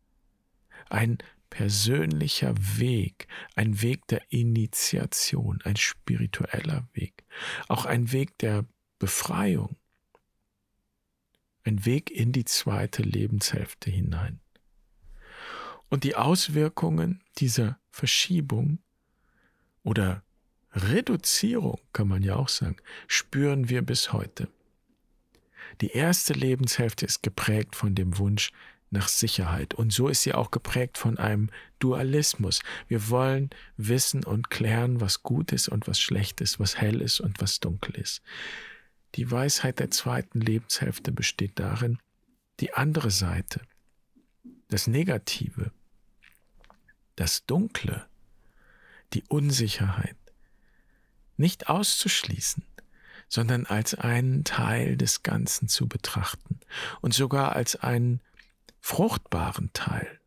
Ein 0.88 1.18
persönlicher 1.50 2.54
Weg, 2.78 3.28
ein 3.54 3.82
Weg 3.82 4.06
der 4.08 4.22
Initiation, 4.30 5.60
ein 5.64 5.76
spiritueller 5.76 6.88
Weg, 6.92 7.24
auch 7.68 7.84
ein 7.84 8.12
Weg 8.12 8.38
der 8.38 8.64
Befreiung, 8.98 9.76
ein 11.64 11.84
Weg 11.84 12.10
in 12.10 12.32
die 12.32 12.44
zweite 12.44 13.02
Lebenshälfte 13.02 13.90
hinein. 13.90 14.40
Und 15.88 16.04
die 16.04 16.16
Auswirkungen 16.16 17.22
dieser 17.38 17.78
Verschiebung 17.90 18.78
oder 19.82 20.22
Reduzierung, 20.72 21.80
kann 21.92 22.08
man 22.08 22.22
ja 22.22 22.36
auch 22.36 22.48
sagen, 22.48 22.76
spüren 23.06 23.68
wir 23.68 23.82
bis 23.82 24.12
heute. 24.12 24.48
Die 25.80 25.90
erste 25.90 26.32
Lebenshälfte 26.32 27.06
ist 27.06 27.22
geprägt 27.22 27.74
von 27.74 27.94
dem 27.94 28.18
Wunsch 28.18 28.52
nach 28.90 29.08
Sicherheit. 29.08 29.74
Und 29.74 29.92
so 29.92 30.08
ist 30.08 30.22
sie 30.22 30.34
auch 30.34 30.50
geprägt 30.50 30.98
von 30.98 31.18
einem 31.18 31.50
Dualismus. 31.78 32.60
Wir 32.86 33.08
wollen 33.10 33.50
wissen 33.76 34.24
und 34.24 34.50
klären, 34.50 35.00
was 35.00 35.22
gut 35.22 35.52
ist 35.52 35.68
und 35.68 35.86
was 35.86 36.00
schlecht 36.00 36.40
ist, 36.40 36.58
was 36.58 36.76
hell 36.80 37.00
ist 37.00 37.20
und 37.20 37.40
was 37.40 37.60
dunkel 37.60 37.96
ist. 37.96 38.22
Die 39.14 39.30
Weisheit 39.30 39.78
der 39.78 39.90
zweiten 39.90 40.40
Lebenshälfte 40.40 41.12
besteht 41.12 41.58
darin, 41.58 41.98
die 42.60 42.74
andere 42.74 43.10
Seite, 43.10 43.60
das 44.68 44.86
Negative, 44.86 45.72
das 47.16 47.44
Dunkle, 47.46 48.06
die 49.12 49.24
Unsicherheit, 49.28 50.16
nicht 51.36 51.68
auszuschließen, 51.68 52.64
sondern 53.28 53.66
als 53.66 53.94
einen 53.94 54.44
Teil 54.44 54.96
des 54.96 55.22
Ganzen 55.22 55.68
zu 55.68 55.88
betrachten 55.88 56.60
und 57.00 57.14
sogar 57.14 57.54
als 57.54 57.76
einen 57.76 58.20
fruchtbaren 58.80 59.72
Teil. 59.72 60.20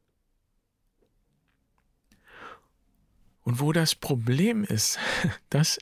Und 3.44 3.60
wo 3.60 3.72
das 3.72 3.96
Problem 3.96 4.64
ist, 4.64 5.00
das 5.50 5.80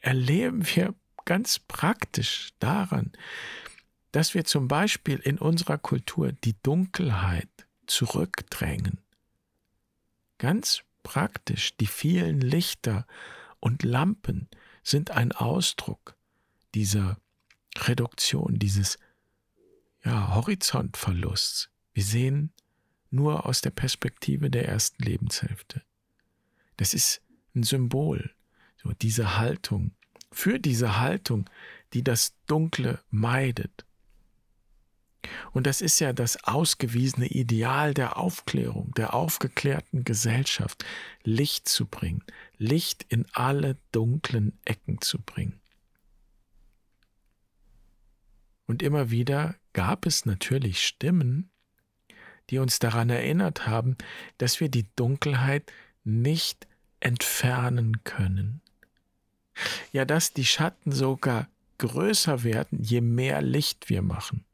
erleben 0.00 0.66
wir 0.66 0.94
ganz 1.24 1.58
praktisch 1.58 2.50
daran, 2.58 3.12
dass 4.10 4.34
wir 4.34 4.44
zum 4.44 4.68
Beispiel 4.68 5.18
in 5.18 5.38
unserer 5.38 5.78
Kultur 5.78 6.32
die 6.32 6.56
Dunkelheit 6.62 7.48
zurückdrängen. 7.92 8.98
Ganz 10.38 10.82
praktisch, 11.02 11.76
die 11.76 11.86
vielen 11.86 12.40
Lichter 12.40 13.06
und 13.60 13.82
Lampen 13.82 14.48
sind 14.82 15.10
ein 15.10 15.32
Ausdruck 15.32 16.16
dieser 16.74 17.18
Reduktion, 17.76 18.58
dieses 18.58 18.98
ja, 20.04 20.34
Horizontverlusts. 20.34 21.70
Wir 21.92 22.02
sehen 22.02 22.52
nur 23.10 23.46
aus 23.46 23.60
der 23.60 23.70
Perspektive 23.70 24.50
der 24.50 24.66
ersten 24.66 25.02
Lebenshälfte. 25.02 25.82
Das 26.78 26.94
ist 26.94 27.20
ein 27.54 27.62
Symbol, 27.62 28.34
so 28.82 28.92
diese 28.92 29.36
Haltung, 29.36 29.92
für 30.32 30.58
diese 30.58 30.98
Haltung, 30.98 31.48
die 31.92 32.02
das 32.02 32.34
Dunkle 32.46 33.00
meidet. 33.10 33.84
Und 35.52 35.66
das 35.66 35.80
ist 35.80 36.00
ja 36.00 36.12
das 36.12 36.44
ausgewiesene 36.44 37.26
Ideal 37.26 37.94
der 37.94 38.16
Aufklärung, 38.16 38.92
der 38.94 39.14
aufgeklärten 39.14 40.04
Gesellschaft, 40.04 40.84
Licht 41.22 41.68
zu 41.68 41.86
bringen, 41.86 42.24
Licht 42.58 43.04
in 43.08 43.26
alle 43.32 43.76
dunklen 43.92 44.58
Ecken 44.64 45.00
zu 45.00 45.20
bringen. 45.20 45.60
Und 48.66 48.82
immer 48.82 49.10
wieder 49.10 49.56
gab 49.72 50.06
es 50.06 50.24
natürlich 50.24 50.84
Stimmen, 50.84 51.50
die 52.50 52.58
uns 52.58 52.78
daran 52.78 53.10
erinnert 53.10 53.66
haben, 53.66 53.96
dass 54.38 54.60
wir 54.60 54.68
die 54.68 54.86
Dunkelheit 54.96 55.72
nicht 56.04 56.66
entfernen 57.00 58.04
können. 58.04 58.60
Ja, 59.92 60.04
dass 60.04 60.32
die 60.32 60.44
Schatten 60.44 60.92
sogar 60.92 61.48
größer 61.78 62.42
werden, 62.44 62.82
je 62.82 63.00
mehr 63.00 63.42
Licht 63.42 63.90
wir 63.90 64.02
machen. 64.02 64.44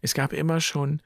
Es 0.00 0.14
gab 0.14 0.32
immer 0.32 0.60
schon 0.60 1.00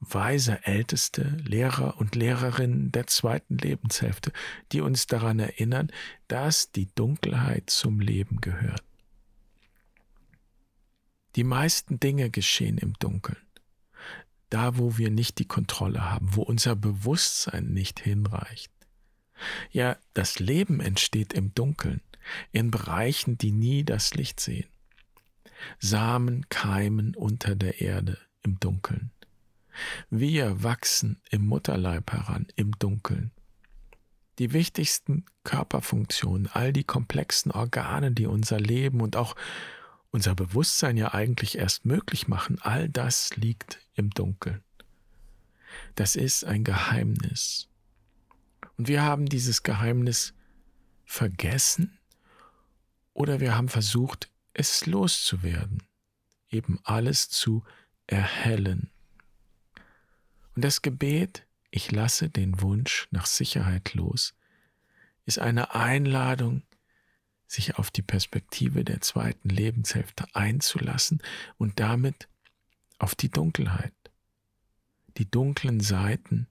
weise 0.00 0.64
Älteste, 0.64 1.36
Lehrer 1.44 1.98
und 1.98 2.14
Lehrerinnen 2.14 2.90
der 2.90 3.06
zweiten 3.06 3.58
Lebenshälfte, 3.58 4.32
die 4.72 4.80
uns 4.80 5.06
daran 5.06 5.38
erinnern, 5.38 5.92
dass 6.26 6.72
die 6.72 6.88
Dunkelheit 6.94 7.68
zum 7.68 8.00
Leben 8.00 8.40
gehört. 8.40 8.82
Die 11.36 11.44
meisten 11.44 12.00
Dinge 12.00 12.30
geschehen 12.30 12.78
im 12.78 12.94
Dunkeln. 12.94 13.38
Da, 14.48 14.78
wo 14.78 14.98
wir 14.98 15.10
nicht 15.10 15.38
die 15.38 15.46
Kontrolle 15.46 16.10
haben, 16.10 16.34
wo 16.34 16.42
unser 16.42 16.74
Bewusstsein 16.74 17.72
nicht 17.72 18.00
hinreicht. 18.00 18.72
Ja, 19.70 19.96
das 20.12 20.40
Leben 20.40 20.80
entsteht 20.80 21.32
im 21.32 21.54
Dunkeln, 21.54 22.00
in 22.50 22.70
Bereichen, 22.70 23.38
die 23.38 23.52
nie 23.52 23.84
das 23.84 24.14
Licht 24.14 24.40
sehen. 24.40 24.68
Samen 25.78 26.48
keimen 26.48 27.14
unter 27.14 27.54
der 27.54 27.80
Erde 27.80 28.18
im 28.42 28.58
Dunkeln. 28.60 29.10
Wir 30.10 30.62
wachsen 30.62 31.20
im 31.30 31.46
Mutterleib 31.46 32.12
heran 32.12 32.46
im 32.56 32.72
Dunkeln. 32.78 33.30
Die 34.38 34.52
wichtigsten 34.52 35.26
Körperfunktionen, 35.44 36.48
all 36.48 36.72
die 36.72 36.84
komplexen 36.84 37.52
Organe, 37.52 38.12
die 38.12 38.26
unser 38.26 38.58
Leben 38.58 39.00
und 39.00 39.16
auch 39.16 39.36
unser 40.10 40.34
Bewusstsein 40.34 40.96
ja 40.96 41.14
eigentlich 41.14 41.58
erst 41.58 41.84
möglich 41.84 42.26
machen, 42.26 42.58
all 42.60 42.88
das 42.88 43.36
liegt 43.36 43.80
im 43.94 44.10
Dunkeln. 44.10 44.62
Das 45.94 46.16
ist 46.16 46.44
ein 46.44 46.64
Geheimnis. 46.64 47.68
Und 48.76 48.88
wir 48.88 49.02
haben 49.02 49.26
dieses 49.26 49.62
Geheimnis 49.62 50.34
vergessen 51.04 51.98
oder 53.12 53.40
wir 53.40 53.54
haben 53.54 53.68
versucht, 53.68 54.29
es 54.54 54.86
loszuwerden, 54.86 55.82
eben 56.50 56.80
alles 56.84 57.28
zu 57.28 57.64
erhellen. 58.06 58.90
Und 60.54 60.64
das 60.64 60.82
Gebet, 60.82 61.46
ich 61.70 61.92
lasse 61.92 62.28
den 62.28 62.60
Wunsch 62.60 63.08
nach 63.10 63.26
Sicherheit 63.26 63.94
los, 63.94 64.34
ist 65.24 65.38
eine 65.38 65.74
Einladung, 65.74 66.62
sich 67.46 67.76
auf 67.76 67.90
die 67.90 68.02
Perspektive 68.02 68.84
der 68.84 69.00
zweiten 69.00 69.48
Lebenshälfte 69.48 70.24
einzulassen 70.34 71.20
und 71.58 71.80
damit 71.80 72.28
auf 72.98 73.14
die 73.14 73.30
Dunkelheit, 73.30 73.94
die 75.16 75.28
dunklen 75.28 75.80
Seiten 75.80 76.46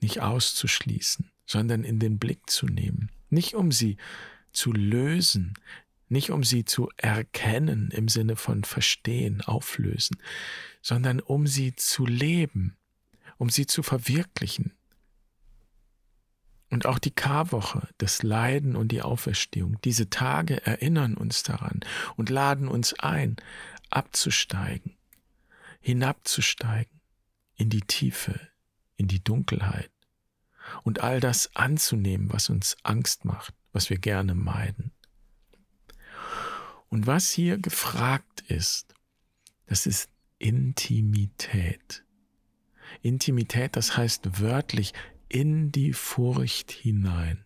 nicht 0.00 0.20
auszuschließen, 0.20 1.30
sondern 1.46 1.84
in 1.84 1.98
den 1.98 2.18
Blick 2.18 2.50
zu 2.50 2.66
nehmen, 2.66 3.10
nicht 3.30 3.54
um 3.54 3.70
sie 3.70 3.96
zu 4.52 4.72
lösen, 4.72 5.54
nicht 6.08 6.30
um 6.30 6.44
sie 6.44 6.64
zu 6.64 6.90
erkennen 6.96 7.90
im 7.90 8.08
Sinne 8.08 8.36
von 8.36 8.64
verstehen, 8.64 9.42
auflösen, 9.42 10.16
sondern 10.82 11.20
um 11.20 11.46
sie 11.46 11.74
zu 11.74 12.06
leben, 12.06 12.76
um 13.36 13.50
sie 13.50 13.66
zu 13.66 13.82
verwirklichen, 13.82 14.72
und 16.70 16.86
auch 16.86 16.98
die 16.98 17.10
Karwoche, 17.10 17.88
das 17.98 18.22
Leiden 18.22 18.76
und 18.76 18.92
die 18.92 19.02
Auferstehung, 19.02 19.78
diese 19.84 20.10
Tage 20.10 20.64
erinnern 20.66 21.14
uns 21.14 21.42
daran 21.42 21.80
und 22.16 22.28
laden 22.28 22.68
uns 22.68 22.92
ein, 22.98 23.36
abzusteigen, 23.90 24.96
hinabzusteigen 25.80 27.00
in 27.54 27.70
die 27.70 27.80
Tiefe, 27.80 28.38
in 28.96 29.08
die 29.08 29.22
Dunkelheit 29.24 29.90
und 30.82 31.00
all 31.00 31.20
das 31.20 31.54
anzunehmen, 31.56 32.30
was 32.32 32.50
uns 32.50 32.76
Angst 32.82 33.24
macht, 33.24 33.54
was 33.72 33.88
wir 33.88 33.98
gerne 33.98 34.34
meiden. 34.34 34.92
Und 36.88 37.06
was 37.06 37.30
hier 37.30 37.58
gefragt 37.58 38.42
ist, 38.48 38.94
das 39.66 39.86
ist 39.86 40.10
Intimität. 40.38 42.04
Intimität, 43.02 43.76
das 43.76 43.96
heißt 43.96 44.40
wörtlich 44.40 44.94
in 45.28 45.70
die 45.70 45.92
Furcht 45.92 46.70
hinein. 46.70 47.44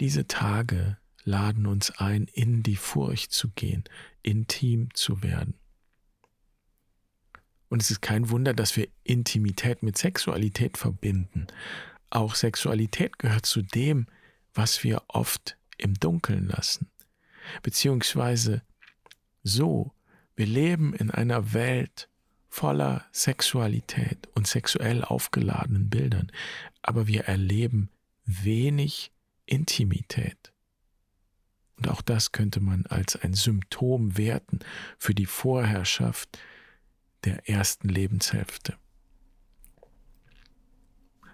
Diese 0.00 0.26
Tage 0.26 0.98
laden 1.24 1.66
uns 1.66 1.90
ein, 1.90 2.26
in 2.32 2.62
die 2.62 2.76
Furcht 2.76 3.32
zu 3.32 3.50
gehen, 3.50 3.84
intim 4.22 4.88
zu 4.94 5.22
werden. 5.22 5.54
Und 7.68 7.80
es 7.80 7.90
ist 7.90 8.02
kein 8.02 8.28
Wunder, 8.28 8.52
dass 8.52 8.76
wir 8.76 8.88
Intimität 9.02 9.82
mit 9.82 9.96
Sexualität 9.96 10.76
verbinden. 10.76 11.46
Auch 12.10 12.34
Sexualität 12.34 13.18
gehört 13.18 13.46
zu 13.46 13.62
dem, 13.62 14.06
was 14.52 14.84
wir 14.84 15.02
oft 15.08 15.56
im 15.78 15.94
Dunkeln 15.94 16.48
lassen. 16.48 16.91
Beziehungsweise 17.62 18.62
so, 19.42 19.92
wir 20.36 20.46
leben 20.46 20.94
in 20.94 21.10
einer 21.10 21.52
Welt, 21.52 22.08
voller 22.48 23.06
Sexualität 23.12 24.28
und 24.34 24.46
sexuell 24.46 25.04
aufgeladenen 25.04 25.88
Bildern, 25.88 26.30
aber 26.82 27.06
wir 27.06 27.24
erleben 27.24 27.88
wenig 28.26 29.10
Intimität. 29.46 30.52
Und 31.76 31.88
auch 31.88 32.02
das 32.02 32.32
könnte 32.32 32.60
man 32.60 32.86
als 32.86 33.16
ein 33.16 33.32
Symptom 33.32 34.18
werten 34.18 34.60
für 34.98 35.14
die 35.14 35.26
Vorherrschaft 35.26 36.38
der 37.24 37.48
ersten 37.48 37.88
Lebenshälfte. 37.88 38.76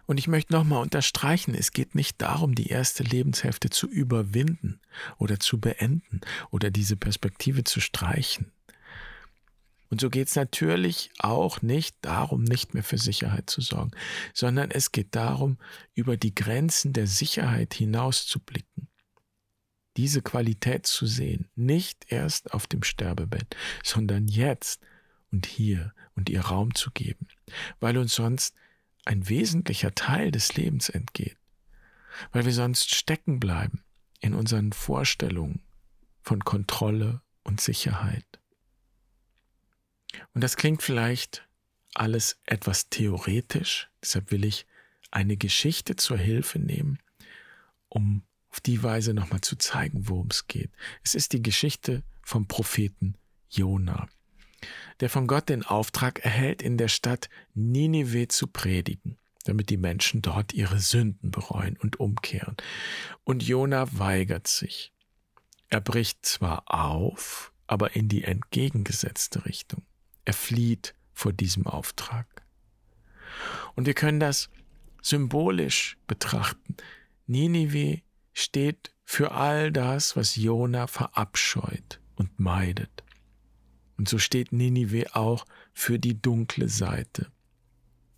Und 0.09 0.17
ich 0.17 0.27
möchte 0.27 0.55
nochmal 0.55 0.81
unterstreichen, 0.81 1.55
es 1.55 1.73
geht 1.73 1.95
nicht 1.95 2.23
darum, 2.23 2.55
die 2.55 2.69
erste 2.69 3.03
Lebenshälfte 3.03 3.69
zu 3.69 3.87
überwinden 3.87 4.81
oder 5.19 5.39
zu 5.39 5.61
beenden 5.61 6.23
oder 6.51 6.71
diese 6.71 6.97
Perspektive 6.97 7.63
zu 7.63 7.79
streichen. 7.81 8.51
Und 9.91 10.01
so 10.01 10.09
geht 10.09 10.29
es 10.29 10.35
natürlich 10.35 11.11
auch 11.19 11.61
nicht 11.61 11.95
darum, 12.01 12.43
nicht 12.43 12.73
mehr 12.73 12.83
für 12.83 12.97
Sicherheit 12.97 13.51
zu 13.51 13.61
sorgen, 13.61 13.91
sondern 14.33 14.71
es 14.71 14.93
geht 14.93 15.15
darum, 15.15 15.59
über 15.93 16.17
die 16.17 16.35
Grenzen 16.35 16.95
der 16.95 17.07
Sicherheit 17.07 17.75
hinauszublicken. 17.75 18.89
Diese 19.99 20.23
Qualität 20.23 20.87
zu 20.87 21.05
sehen, 21.05 21.51
nicht 21.55 22.07
erst 22.11 22.55
auf 22.55 22.67
dem 22.67 22.83
Sterbebett, 22.83 23.57
sondern 23.85 24.27
jetzt 24.27 24.81
und 25.31 25.45
hier 25.45 25.93
und 26.17 26.31
ihr 26.31 26.41
Raum 26.41 26.75
zu 26.75 26.91
geben, 26.93 27.29
weil 27.79 27.99
uns 27.99 28.15
sonst 28.15 28.55
ein 29.09 29.29
wesentlicher 29.29 29.95
Teil 29.95 30.31
des 30.31 30.55
Lebens 30.55 30.91
entgeht, 30.91 31.39
weil 32.33 32.45
wir 32.45 32.53
sonst 32.53 32.95
stecken 32.95 33.41
bleiben 33.41 33.83
in 34.21 34.35
unseren 34.35 34.73
Vorstellungen 34.73 35.63
von 36.21 36.45
Kontrolle 36.45 37.23
und 37.43 37.61
Sicherheit. 37.61 38.27
Und 40.35 40.45
das 40.45 40.57
klingt 40.57 40.83
vielleicht 40.83 41.49
alles 41.95 42.39
etwas 42.45 42.91
theoretisch, 42.91 43.89
deshalb 44.03 44.31
will 44.31 44.45
ich 44.45 44.67
eine 45.11 45.39
Geschichte 45.39 45.97
zur 45.97 46.19
Hilfe 46.19 46.59
nehmen, 46.59 46.99
um 47.89 48.23
auf 48.51 48.61
die 48.61 48.83
Weise 48.83 49.15
nochmal 49.15 49.41
zu 49.41 49.57
zeigen, 49.57 50.07
worum 50.09 50.29
es 50.31 50.49
geht. 50.49 50.71
Es 51.03 51.15
ist 51.15 51.33
die 51.33 51.43
Geschichte 51.43 52.03
vom 52.23 52.47
Propheten 52.47 53.17
Jona, 53.49 54.07
der 55.01 55.11
von 55.11 55.27
Gott 55.27 55.49
den 55.49 55.65
Auftrag 55.65 56.21
erhält, 56.25 56.63
in 56.63 56.77
der 56.79 56.89
Stadt 56.89 57.29
Ninive 57.55 58.29
zu 58.29 58.47
predigen. 58.47 59.19
damit 59.45 59.71
die 59.71 59.79
Menschen 59.79 60.21
dort 60.21 60.53
ihre 60.53 60.79
Sünden 60.79 61.31
bereuen 61.31 61.79
und 61.79 61.99
umkehren. 61.99 62.55
Und 63.25 63.43
Jona 63.43 63.87
weigert 63.99 64.47
sich. 64.47 64.93
Er 65.69 65.81
bricht 65.81 66.27
zwar 66.27 66.65
auf, 66.67 67.53
aber 67.67 67.97
in 67.97 68.09
die 68.09 68.25
entgegengesetzte 68.25 69.47
Richtung. 69.47 69.87
Er 70.27 70.35
flieht 70.35 70.95
vor 71.15 71.33
diesem 71.33 71.67
Auftrag. 71.67 72.27
Und 73.75 73.87
wir 73.87 73.95
können 73.95 74.21
das 74.21 74.51
symbolisch 75.01 75.97
betrachten. 76.07 76.77
Ninive 77.27 78.03
steht 78.35 78.93
für 79.05 79.33
all 79.33 79.73
das, 79.73 80.17
was 80.17 80.37
Jona 80.37 80.87
verabscheut 80.87 82.01
und 82.17 82.39
meidet. 82.39 83.03
Und 83.99 84.09
so 84.09 84.19
steht 84.19 84.53
Ninive 84.53 85.15
auch 85.15 85.45
für 85.75 85.99
die 85.99 86.21
dunkle 86.21 86.69
Seite. 86.69 87.27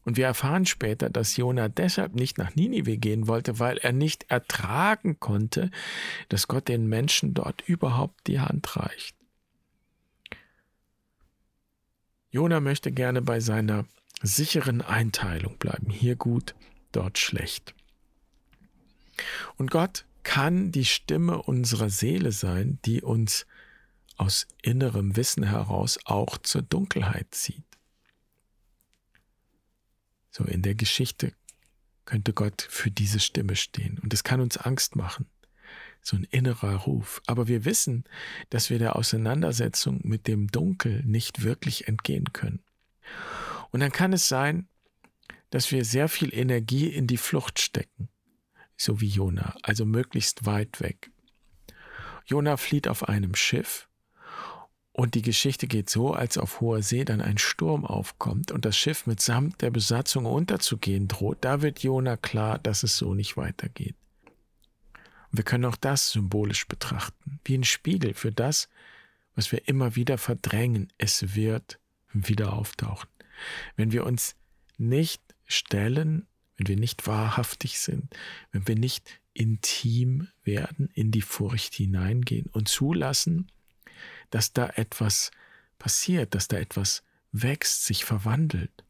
Und 0.05 0.17
wir 0.17 0.27
erfahren 0.27 0.67
später, 0.67 1.11
dass 1.11 1.37
Jona 1.37 1.69
deshalb 1.69 2.15
nicht 2.15 2.39
nach 2.39 2.55
Ninive 2.55 2.97
gehen 2.97 3.27
wollte, 3.27 3.59
weil 3.59 3.79
er 3.79 3.93
nicht 3.93 4.31
ertragen 4.31 5.21
konnte, 5.21 5.71
dass 6.29 6.49
Gott 6.49 6.69
den 6.69 6.87
Menschen 6.89 7.35
dort 7.35 7.63
überhaupt 7.63 8.27
die 8.27 8.41
Hand 8.41 8.77
reicht. 8.77 9.17
Jona 12.31 12.61
möchte 12.61 12.93
gerne 12.93 13.23
bei 13.23 13.41
seiner 13.41 13.87
sicheren 14.23 14.83
Einteilung 14.83 15.57
bleiben. 15.59 15.91
Hier 15.91 16.17
gut, 16.17 16.55
dort 16.93 17.19
schlecht. 17.19 17.75
Und 19.57 19.71
Gott 19.71 20.07
kann 20.23 20.71
die 20.71 20.85
Stimme 20.85 21.43
unserer 21.43 21.91
Seele 21.91 22.33
sein, 22.33 22.79
die 22.85 23.03
uns 23.03 23.47
aus 24.21 24.47
innerem 24.63 25.17
Wissen 25.17 25.45
heraus 25.45 25.99
auch 26.05 26.37
zur 26.39 26.61
Dunkelheit 26.63 27.35
zieht. 27.35 27.65
So 30.31 30.45
in 30.45 30.63
der 30.63 30.75
Geschichte 30.75 31.33
könnte 32.05 32.35
Gott 32.35 32.61
für 32.61 32.91
diese 32.91 33.19
Stimme 33.19 33.57
stehen. 33.57 33.99
Und 33.99 34.13
es 34.13 34.23
kann 34.23 34.41
uns 34.41 34.59
Angst 34.59 34.95
machen. 34.95 35.27
So 36.03 36.17
ein 36.17 36.25
innerer 36.25 36.77
Ruf. 36.77 37.23
Aber 37.27 37.49
wir 37.49 37.65
wissen, 37.65 38.05
dass 38.51 38.69
wir 38.69 38.79
der 38.79 38.97
Auseinandersetzung 38.97 40.01
mit 40.05 40.27
dem 40.27 40.49
Dunkel 40.49 41.03
nicht 41.05 41.43
wirklich 41.43 41.89
entgehen 41.89 42.33
können. 42.33 42.63
Und 43.71 43.81
dann 43.81 43.93
kann 43.93 44.13
es 44.13 44.29
sein, 44.29 44.69
dass 45.49 45.73
wir 45.73 45.85
sehr 45.85 46.09
viel 46.09 46.35
Energie 46.35 46.89
in 46.89 47.07
die 47.07 47.17
Flucht 47.17 47.59
stecken. 47.59 48.09
So 48.77 49.01
wie 49.01 49.09
Jona, 49.09 49.57
also 49.63 49.85
möglichst 49.85 50.47
weit 50.47 50.81
weg. 50.81 51.11
Jona 52.27 52.57
flieht 52.57 52.87
auf 52.87 53.09
einem 53.09 53.35
Schiff 53.35 53.90
und 54.93 55.15
die 55.15 55.23
Geschichte 55.23 55.67
geht 55.67 55.89
so, 55.89 56.13
als 56.13 56.37
auf 56.37 56.61
hoher 56.61 56.83
See 56.83 57.05
dann 57.05 57.21
ein 57.21 57.39
Sturm 57.39 57.85
aufkommt 57.87 58.51
und 58.51 58.65
das 58.65 58.77
Schiff 58.77 59.07
mitsamt 59.07 59.63
der 59.63 59.71
Besatzung 59.71 60.27
unterzugehen 60.27 61.07
droht. 61.07 61.39
Da 61.43 61.63
wird 61.63 61.83
Jona 61.83 62.17
klar, 62.17 62.59
dass 62.59 62.83
es 62.83 62.97
so 62.97 63.15
nicht 63.15 63.37
weitergeht. 63.37 63.95
Und 65.31 65.39
wir 65.39 65.45
können 65.45 65.65
auch 65.65 65.77
das 65.77 66.11
symbolisch 66.11 66.67
betrachten, 66.67 67.39
wie 67.45 67.57
ein 67.57 67.65
Spiegel 67.65 68.15
für 68.15 68.33
das, 68.33 68.69
was 69.37 69.53
wir 69.53 69.69
immer 69.69 69.95
wieder 69.95 70.19
verdrängen. 70.19 70.93
Es 70.99 71.37
wird 71.37 71.79
wieder 72.13 72.53
auftauchen. 72.53 73.09
Wenn 73.77 73.93
wir 73.93 74.05
uns 74.05 74.35
nicht 74.77 75.23
stellen, 75.47 76.27
wenn 76.57 76.67
wir 76.67 76.77
nicht 76.77 77.07
wahrhaftig 77.07 77.79
sind, 77.79 78.13
wenn 78.51 78.67
wir 78.67 78.75
nicht 78.75 79.21
intim 79.35 80.29
werden, 80.43 80.91
in 80.95 81.13
die 81.13 81.23
Furcht 81.23 81.75
hineingehen 81.75 82.47
und 82.51 82.69
zulassen, 82.69 83.47
dass 84.31 84.53
da 84.53 84.71
etwas 84.77 85.31
passiert, 85.79 86.35
dass 86.35 86.49
da 86.49 86.59
etwas 86.59 87.03
wächst, 87.33 87.85
sich 87.85 88.05
verwandelt. 88.05 88.85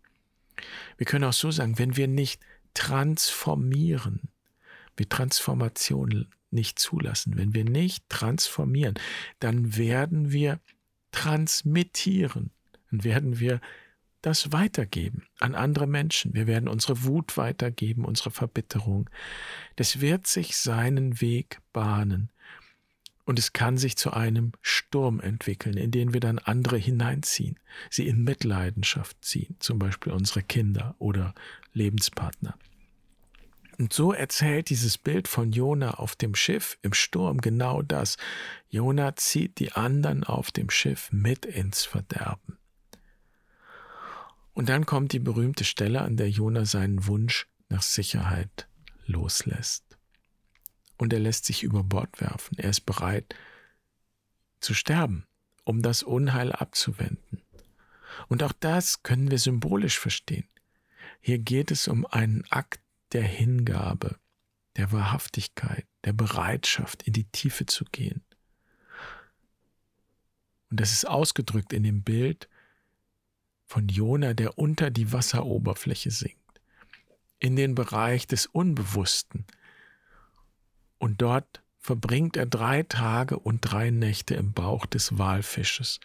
Wir 0.97 1.07
können 1.07 1.25
auch 1.25 1.33
so 1.33 1.51
sagen, 1.51 1.79
wenn 1.79 1.97
wir 1.97 2.09
nicht 2.09 2.41
transformieren, 2.75 4.29
wir 4.97 5.09
Transformation 5.09 6.29
nicht 6.51 6.79
zulassen, 6.79 7.37
wenn 7.37 7.55
wir 7.55 7.65
nicht 7.65 8.09
transformieren, 8.09 8.95
dann 9.39 9.77
werden 9.77 10.33
wir 10.33 10.61
transmittieren, 11.13 12.51
dann 12.91 13.05
werden 13.05 13.39
wir 13.39 13.61
das 14.23 14.53
weitergeben 14.53 15.25
an 15.39 15.55
andere 15.55 15.87
Menschen. 15.87 16.35
Wir 16.35 16.47
werden 16.47 16.69
unsere 16.69 17.05
Wut 17.05 17.37
weitergeben, 17.37 18.05
unsere 18.05 18.31
Verbitterung. 18.31 19.09
Das 19.77 20.01
wird 20.01 20.27
sich 20.27 20.57
seinen 20.57 21.21
Weg 21.21 21.61
bahnen. 21.73 22.31
Und 23.31 23.39
es 23.39 23.53
kann 23.53 23.79
sich 23.79 23.97
zu 23.97 24.13
einem 24.13 24.51
Sturm 24.61 25.21
entwickeln, 25.21 25.77
in 25.77 25.93
den 25.93 26.13
wir 26.13 26.19
dann 26.19 26.41
andere 26.41 26.77
hineinziehen, 26.77 27.61
sie 27.89 28.09
in 28.09 28.25
Mitleidenschaft 28.25 29.25
ziehen, 29.25 29.55
zum 29.61 29.79
Beispiel 29.79 30.13
unsere 30.13 30.43
Kinder 30.43 30.97
oder 30.99 31.33
Lebenspartner. 31.73 32.59
Und 33.79 33.93
so 33.93 34.13
erzählt 34.13 34.69
dieses 34.69 34.99
Bild 34.99 35.29
von 35.29 35.53
Jona 35.53 35.93
auf 35.93 36.17
dem 36.17 36.35
Schiff 36.35 36.77
im 36.83 36.93
Sturm 36.93 37.41
genau 37.41 37.83
das. 37.83 38.17
Jona 38.69 39.15
zieht 39.15 39.61
die 39.61 39.71
anderen 39.71 40.25
auf 40.25 40.51
dem 40.51 40.69
Schiff 40.69 41.13
mit 41.13 41.47
ins 41.47 41.85
Verderben. 41.85 42.59
Und 44.55 44.69
dann 44.69 44.87
kommt 44.87 45.13
die 45.13 45.21
berühmte 45.21 45.63
Stelle, 45.63 46.01
an 46.01 46.17
der 46.17 46.31
Jona 46.31 46.65
seinen 46.65 47.07
Wunsch 47.07 47.47
nach 47.69 47.83
Sicherheit 47.83 48.67
loslässt 49.07 49.90
und 51.01 51.13
er 51.15 51.19
lässt 51.19 51.47
sich 51.47 51.63
über 51.63 51.83
Bord 51.83 52.21
werfen. 52.21 52.59
Er 52.59 52.71
ist 52.71 52.83
bereit 52.83 53.35
zu 54.61 54.75
sterben, 54.75 55.27
um 55.65 55.81
das 55.81 56.03
Unheil 56.03 56.53
abzuwenden. 56.53 57.41
Und 58.29 58.43
auch 58.43 58.53
das 58.53 59.03
können 59.03 59.31
wir 59.31 59.39
symbolisch 59.39 59.99
verstehen. 59.99 60.47
Hier 61.21 61.39
geht 61.39 61.71
es 61.71 61.89
um 61.89 62.05
einen 62.05 62.45
Akt 62.51 62.81
der 63.13 63.23
Hingabe, 63.23 64.19
der 64.77 64.93
Wahrhaftigkeit, 64.93 65.87
der 66.05 66.13
Bereitschaft, 66.13 67.03
in 67.05 67.15
die 67.15 67.25
Tiefe 67.25 67.65
zu 67.65 67.85
gehen. 67.87 68.23
Und 70.71 70.81
das 70.81 70.93
ist 70.93 71.09
ausgedrückt 71.09 71.73
in 71.73 71.83
dem 71.83 72.03
Bild 72.03 72.49
von 73.67 73.89
Jona, 73.89 74.35
der 74.35 74.59
unter 74.59 74.91
die 74.91 75.13
Wasseroberfläche 75.13 76.11
sinkt, 76.11 76.61
in 77.39 77.57
den 77.57 77.75
Bereich 77.75 78.27
des 78.27 78.47
Unbewussten, 78.47 79.47
und 81.01 81.23
dort 81.23 81.63
verbringt 81.79 82.37
er 82.37 82.47
drei 82.47 82.83
Tage 82.83 83.39
und 83.39 83.61
drei 83.63 83.91
Nächte 83.91 84.35
im 84.35 84.53
Bauch 84.53 84.87
des 84.87 85.19
Walfisches. 85.19 85.99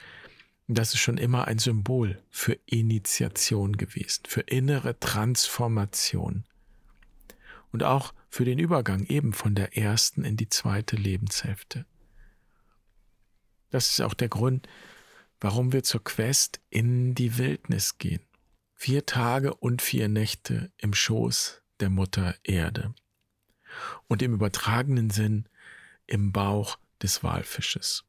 Das 0.67 0.93
ist 0.93 1.01
schon 1.01 1.17
immer 1.17 1.47
ein 1.47 1.60
Symbol 1.60 2.23
für 2.31 2.58
Initiation 2.65 3.77
gewesen, 3.77 4.23
für 4.25 4.41
innere 4.41 4.97
Transformation. 4.99 6.45
Und 7.71 7.84
auch 7.84 8.13
für 8.29 8.45
den 8.45 8.58
Übergang 8.58 9.05
eben 9.05 9.34
von 9.34 9.53
der 9.53 9.77
ersten 9.77 10.23
in 10.23 10.38
die 10.38 10.49
zweite 10.49 10.95
Lebenshälfte. 10.95 11.86
Das 13.69 13.89
ist 13.91 14.01
auch 14.01 14.13
der 14.13 14.29
Grund, 14.29 14.67
warum 15.41 15.73
wir 15.73 15.84
zur 15.84 16.03
Quest 16.05 16.62
in 16.69 17.15
die 17.15 17.38
Wildnis 17.38 17.97
gehen. 17.97 18.21
Vier 18.73 19.05
Tage 19.05 19.53
und 19.53 19.81
vier 19.81 20.08
Nächte 20.08 20.71
im 20.77 20.93
Schoß 20.93 21.62
der 21.81 21.89
Mutter 21.89 22.36
Erde 22.43 22.95
und 24.07 24.21
im 24.21 24.33
übertragenen 24.33 25.09
Sinn 25.09 25.47
im 26.07 26.31
Bauch 26.31 26.77
des 27.01 27.23
Walfisches. 27.23 28.03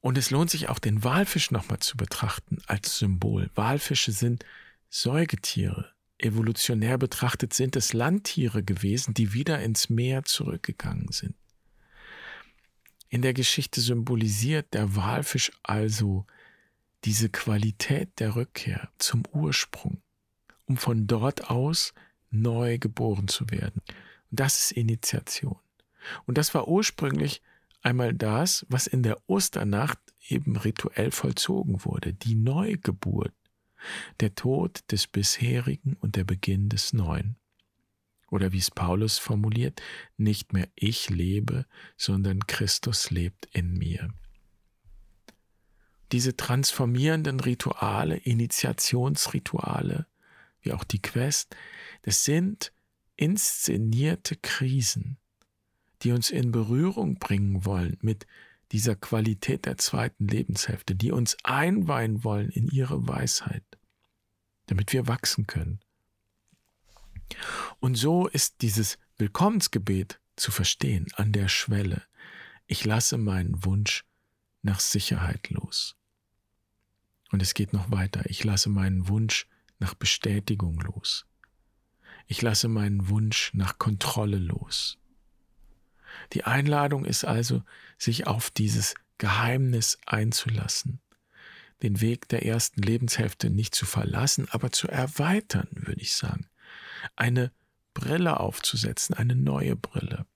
Und 0.00 0.16
es 0.16 0.30
lohnt 0.30 0.50
sich 0.50 0.68
auch 0.68 0.78
den 0.78 1.04
Walfisch 1.04 1.50
nochmal 1.50 1.80
zu 1.80 1.96
betrachten 1.96 2.58
als 2.66 2.98
Symbol. 2.98 3.50
Walfische 3.54 4.12
sind 4.12 4.44
Säugetiere. 4.88 5.92
Evolutionär 6.18 6.98
betrachtet 6.98 7.54
sind 7.54 7.76
es 7.76 7.92
Landtiere 7.92 8.62
gewesen, 8.62 9.14
die 9.14 9.32
wieder 9.32 9.60
ins 9.62 9.88
Meer 9.88 10.24
zurückgegangen 10.24 11.12
sind. 11.12 11.34
In 13.08 13.22
der 13.22 13.34
Geschichte 13.34 13.80
symbolisiert 13.80 14.72
der 14.72 14.96
Walfisch 14.96 15.50
also 15.62 16.26
diese 17.04 17.28
Qualität 17.28 18.20
der 18.20 18.36
Rückkehr 18.36 18.90
zum 18.98 19.24
Ursprung, 19.32 20.00
um 20.66 20.76
von 20.76 21.06
dort 21.06 21.50
aus 21.50 21.92
neu 22.30 22.78
geboren 22.78 23.28
zu 23.28 23.50
werden. 23.50 23.82
Und 24.30 24.40
das 24.40 24.58
ist 24.58 24.72
Initiation. 24.72 25.58
Und 26.26 26.38
das 26.38 26.54
war 26.54 26.68
ursprünglich 26.68 27.42
einmal 27.82 28.14
das, 28.14 28.66
was 28.68 28.86
in 28.86 29.02
der 29.02 29.18
Osternacht 29.26 29.98
eben 30.28 30.56
rituell 30.56 31.10
vollzogen 31.10 31.84
wurde, 31.84 32.12
die 32.14 32.34
Neugeburt, 32.34 33.34
der 34.20 34.34
Tod 34.34 34.80
des 34.90 35.06
bisherigen 35.06 35.96
und 36.00 36.16
der 36.16 36.24
Beginn 36.24 36.68
des 36.68 36.92
Neuen. 36.92 37.36
Oder 38.30 38.52
wie 38.52 38.58
es 38.58 38.70
Paulus 38.70 39.18
formuliert, 39.18 39.82
nicht 40.16 40.52
mehr 40.52 40.68
ich 40.76 41.10
lebe, 41.10 41.66
sondern 41.96 42.46
Christus 42.46 43.10
lebt 43.10 43.46
in 43.52 43.76
mir. 43.76 44.10
Diese 46.12 46.36
transformierenden 46.36 47.40
Rituale, 47.40 48.16
Initiationsrituale, 48.16 50.06
wie 50.62 50.72
auch 50.72 50.84
die 50.84 51.02
Quest, 51.02 51.56
das 52.02 52.24
sind 52.24 52.72
inszenierte 53.16 54.36
Krisen, 54.36 55.18
die 56.02 56.12
uns 56.12 56.30
in 56.30 56.52
Berührung 56.52 57.18
bringen 57.18 57.64
wollen 57.64 57.98
mit 58.00 58.26
dieser 58.72 58.94
Qualität 58.94 59.66
der 59.66 59.78
zweiten 59.78 60.28
Lebenshälfte, 60.28 60.94
die 60.94 61.12
uns 61.12 61.36
einweihen 61.42 62.24
wollen 62.24 62.50
in 62.50 62.68
ihre 62.68 63.06
Weisheit, 63.06 63.64
damit 64.66 64.92
wir 64.92 65.08
wachsen 65.08 65.46
können. 65.46 65.80
Und 67.80 67.96
so 67.96 68.26
ist 68.28 68.62
dieses 68.62 68.98
Willkommensgebet 69.16 70.20
zu 70.36 70.50
verstehen 70.50 71.06
an 71.14 71.32
der 71.32 71.48
Schwelle. 71.48 72.02
Ich 72.66 72.84
lasse 72.84 73.18
meinen 73.18 73.64
Wunsch 73.64 74.04
nach 74.62 74.80
Sicherheit 74.80 75.50
los. 75.50 75.96
Und 77.30 77.42
es 77.42 77.54
geht 77.54 77.72
noch 77.72 77.90
weiter. 77.90 78.22
Ich 78.26 78.42
lasse 78.44 78.68
meinen 78.68 79.08
Wunsch 79.08 79.46
nach 79.80 79.94
Bestätigung 79.94 80.78
los. 80.80 81.26
Ich 82.26 82.42
lasse 82.42 82.68
meinen 82.68 83.08
Wunsch 83.08 83.52
nach 83.54 83.78
Kontrolle 83.78 84.38
los. 84.38 84.98
Die 86.32 86.44
Einladung 86.44 87.04
ist 87.04 87.24
also, 87.24 87.62
sich 87.98 88.26
auf 88.26 88.50
dieses 88.50 88.94
Geheimnis 89.18 89.98
einzulassen, 90.06 91.00
den 91.82 92.00
Weg 92.00 92.28
der 92.28 92.44
ersten 92.46 92.82
Lebenshälfte 92.82 93.50
nicht 93.50 93.74
zu 93.74 93.86
verlassen, 93.86 94.46
aber 94.50 94.70
zu 94.70 94.88
erweitern, 94.88 95.68
würde 95.72 96.00
ich 96.00 96.14
sagen. 96.14 96.46
Eine 97.16 97.52
Brille 97.94 98.38
aufzusetzen, 98.38 99.14
eine 99.14 99.34
neue 99.34 99.76
Brille. 99.76 100.26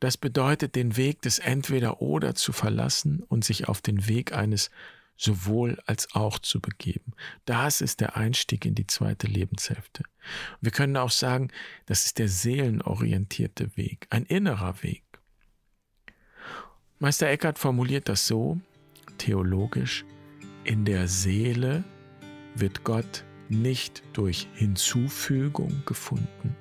Das 0.00 0.18
bedeutet, 0.18 0.74
den 0.74 0.96
Weg 0.96 1.22
des 1.22 1.38
Entweder-Oder 1.38 2.34
zu 2.34 2.52
verlassen 2.52 3.22
und 3.22 3.44
sich 3.44 3.68
auf 3.68 3.80
den 3.80 4.06
Weg 4.08 4.32
eines 4.32 4.70
sowohl 5.16 5.78
als 5.86 6.14
auch 6.14 6.38
zu 6.38 6.60
begeben. 6.60 7.12
Das 7.44 7.80
ist 7.80 8.00
der 8.00 8.16
Einstieg 8.16 8.64
in 8.64 8.74
die 8.74 8.86
zweite 8.86 9.26
Lebenshälfte. 9.26 10.02
Wir 10.60 10.70
können 10.70 10.96
auch 10.96 11.10
sagen, 11.10 11.48
das 11.86 12.04
ist 12.04 12.18
der 12.18 12.28
seelenorientierte 12.28 13.76
Weg, 13.76 14.06
ein 14.10 14.24
innerer 14.24 14.82
Weg. 14.82 15.04
Meister 16.98 17.28
Eckhart 17.28 17.58
formuliert 17.58 18.08
das 18.08 18.26
so, 18.26 18.60
theologisch, 19.18 20.04
in 20.64 20.84
der 20.84 21.08
Seele 21.08 21.84
wird 22.54 22.84
Gott 22.84 23.24
nicht 23.48 24.02
durch 24.12 24.48
Hinzufügung 24.54 25.82
gefunden, 25.86 26.56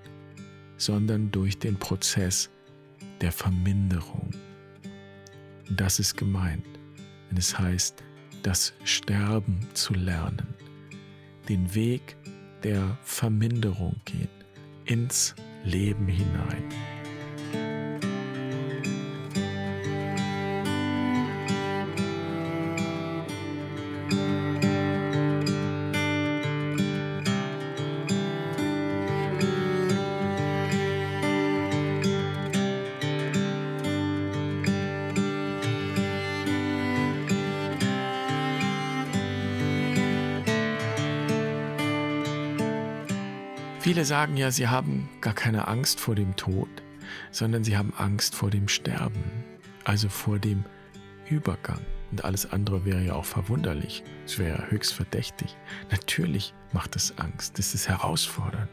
sondern 0.78 1.32
durch 1.32 1.58
den 1.58 1.78
Prozess 1.78 2.50
der 3.22 3.32
Verminderung. 3.32 4.30
Und 5.68 5.80
das 5.80 6.00
ist 6.00 6.16
gemeint, 6.16 6.66
wenn 7.30 7.38
es 7.38 7.58
heißt, 7.58 8.04
das 8.46 8.74
Sterben 8.84 9.68
zu 9.74 9.96
lernen, 9.96 10.54
den 11.50 11.74
Weg 11.74 12.16
der 12.64 12.96
Verminderung 13.02 13.96
gehen, 14.06 14.30
ins 14.86 15.34
Leben 15.64 16.08
hinein. 16.08 16.64
Viele 43.86 44.04
sagen 44.04 44.36
ja, 44.36 44.50
sie 44.50 44.68
haben 44.68 45.08
gar 45.22 45.36
keine 45.36 45.68
Angst 45.68 46.00
vor 46.00 46.16
dem 46.16 46.36
Tod, 46.36 46.68
sondern 47.30 47.64
sie 47.64 47.78
haben 47.78 47.94
Angst 47.96 48.34
vor 48.34 48.50
dem 48.50 48.68
Sterben, 48.68 49.44
also 49.84 50.10
vor 50.10 50.40
dem 50.40 50.64
Übergang. 51.30 51.82
Und 52.10 52.26
alles 52.26 52.52
andere 52.52 52.84
wäre 52.84 53.04
ja 53.04 53.14
auch 53.14 53.26
verwunderlich. 53.26 54.04
Es 54.26 54.40
wäre 54.40 54.72
höchst 54.72 54.92
verdächtig. 54.92 55.56
Natürlich 55.92 56.56
macht 56.74 56.96
es 56.96 57.16
Angst. 57.20 57.60
Es 57.60 57.76
ist 57.76 57.88
herausfordernd. 57.88 58.70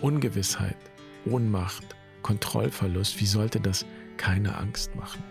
Ungewissheit, 0.00 0.78
Ohnmacht, 1.26 1.84
Kontrollverlust, 2.22 3.20
wie 3.20 3.26
sollte 3.26 3.60
das 3.60 3.84
keine 4.16 4.56
Angst 4.56 4.96
machen? 4.96 5.22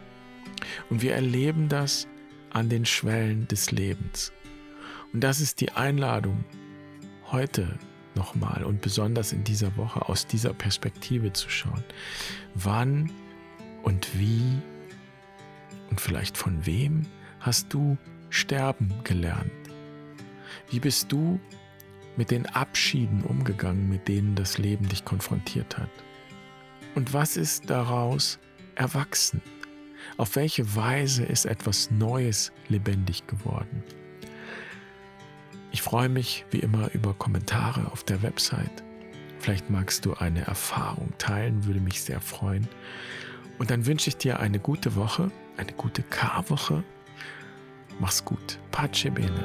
Und 0.92 1.02
wir 1.02 1.16
erleben 1.16 1.70
das 1.70 2.08
an 2.52 2.70
den 2.70 2.86
Schwellen 2.86 3.48
des 3.48 3.72
Lebens. 3.72 4.32
Und 5.12 5.22
das 5.22 5.42
ist 5.42 5.60
die 5.60 5.72
Einladung, 5.72 6.46
heute 7.32 7.80
nochmal 8.16 8.64
und 8.64 8.82
besonders 8.82 9.34
in 9.34 9.44
dieser 9.44 9.76
Woche 9.78 10.08
aus 10.08 10.28
dieser 10.28 10.54
Perspektive 10.54 11.34
zu 11.34 11.50
schauen. 11.50 11.84
Wann 12.54 13.12
und 13.84 14.20
wie 14.20 14.62
und 15.90 16.02
vielleicht 16.02 16.38
von 16.38 16.66
wem 16.66 17.06
hast 17.40 17.74
du 17.74 17.98
sterben 18.30 18.94
gelernt? 19.04 19.52
Wie 20.70 20.80
bist 20.80 21.12
du 21.12 21.40
mit 22.18 22.32
den 22.32 22.46
Abschieden 22.48 23.24
umgegangen, 23.24 23.90
mit 23.90 24.08
denen 24.08 24.36
das 24.36 24.58
Leben 24.58 24.88
dich 24.90 25.06
konfrontiert 25.06 25.78
hat? 25.78 25.90
Und 26.96 27.14
was 27.14 27.38
ist 27.38 27.70
daraus 27.70 28.40
erwachsen? 28.76 29.42
Auf 30.18 30.36
welche 30.36 30.76
Weise 30.76 31.24
ist 31.24 31.46
etwas 31.46 31.92
Neues 31.92 32.52
lebendig 32.70 33.28
geworden? 33.28 33.84
Ich 35.76 35.82
freue 35.82 36.08
mich 36.08 36.46
wie 36.52 36.60
immer 36.60 36.90
über 36.94 37.14
Kommentare 37.14 37.92
auf 37.92 38.06
der 38.06 38.22
Website. 38.22 38.82
Vielleicht 39.40 39.70
magst 39.70 40.06
du 40.06 40.14
eine 40.14 40.40
Erfahrung 40.46 41.12
teilen, 41.18 41.66
würde 41.66 41.82
mich 41.82 42.02
sehr 42.02 42.22
freuen. 42.22 42.70
Und 43.60 43.72
dann 43.72 43.86
wünsche 43.86 44.08
ich 44.08 44.16
dir 44.16 44.40
eine 44.40 44.58
gute 44.58 44.96
Woche, 44.96 45.32
eine 45.58 45.74
gute 45.74 46.02
Karwoche. 46.02 46.82
Mach's 48.00 48.24
gut. 48.24 48.58
Pace 48.72 49.10
bene. 49.14 49.44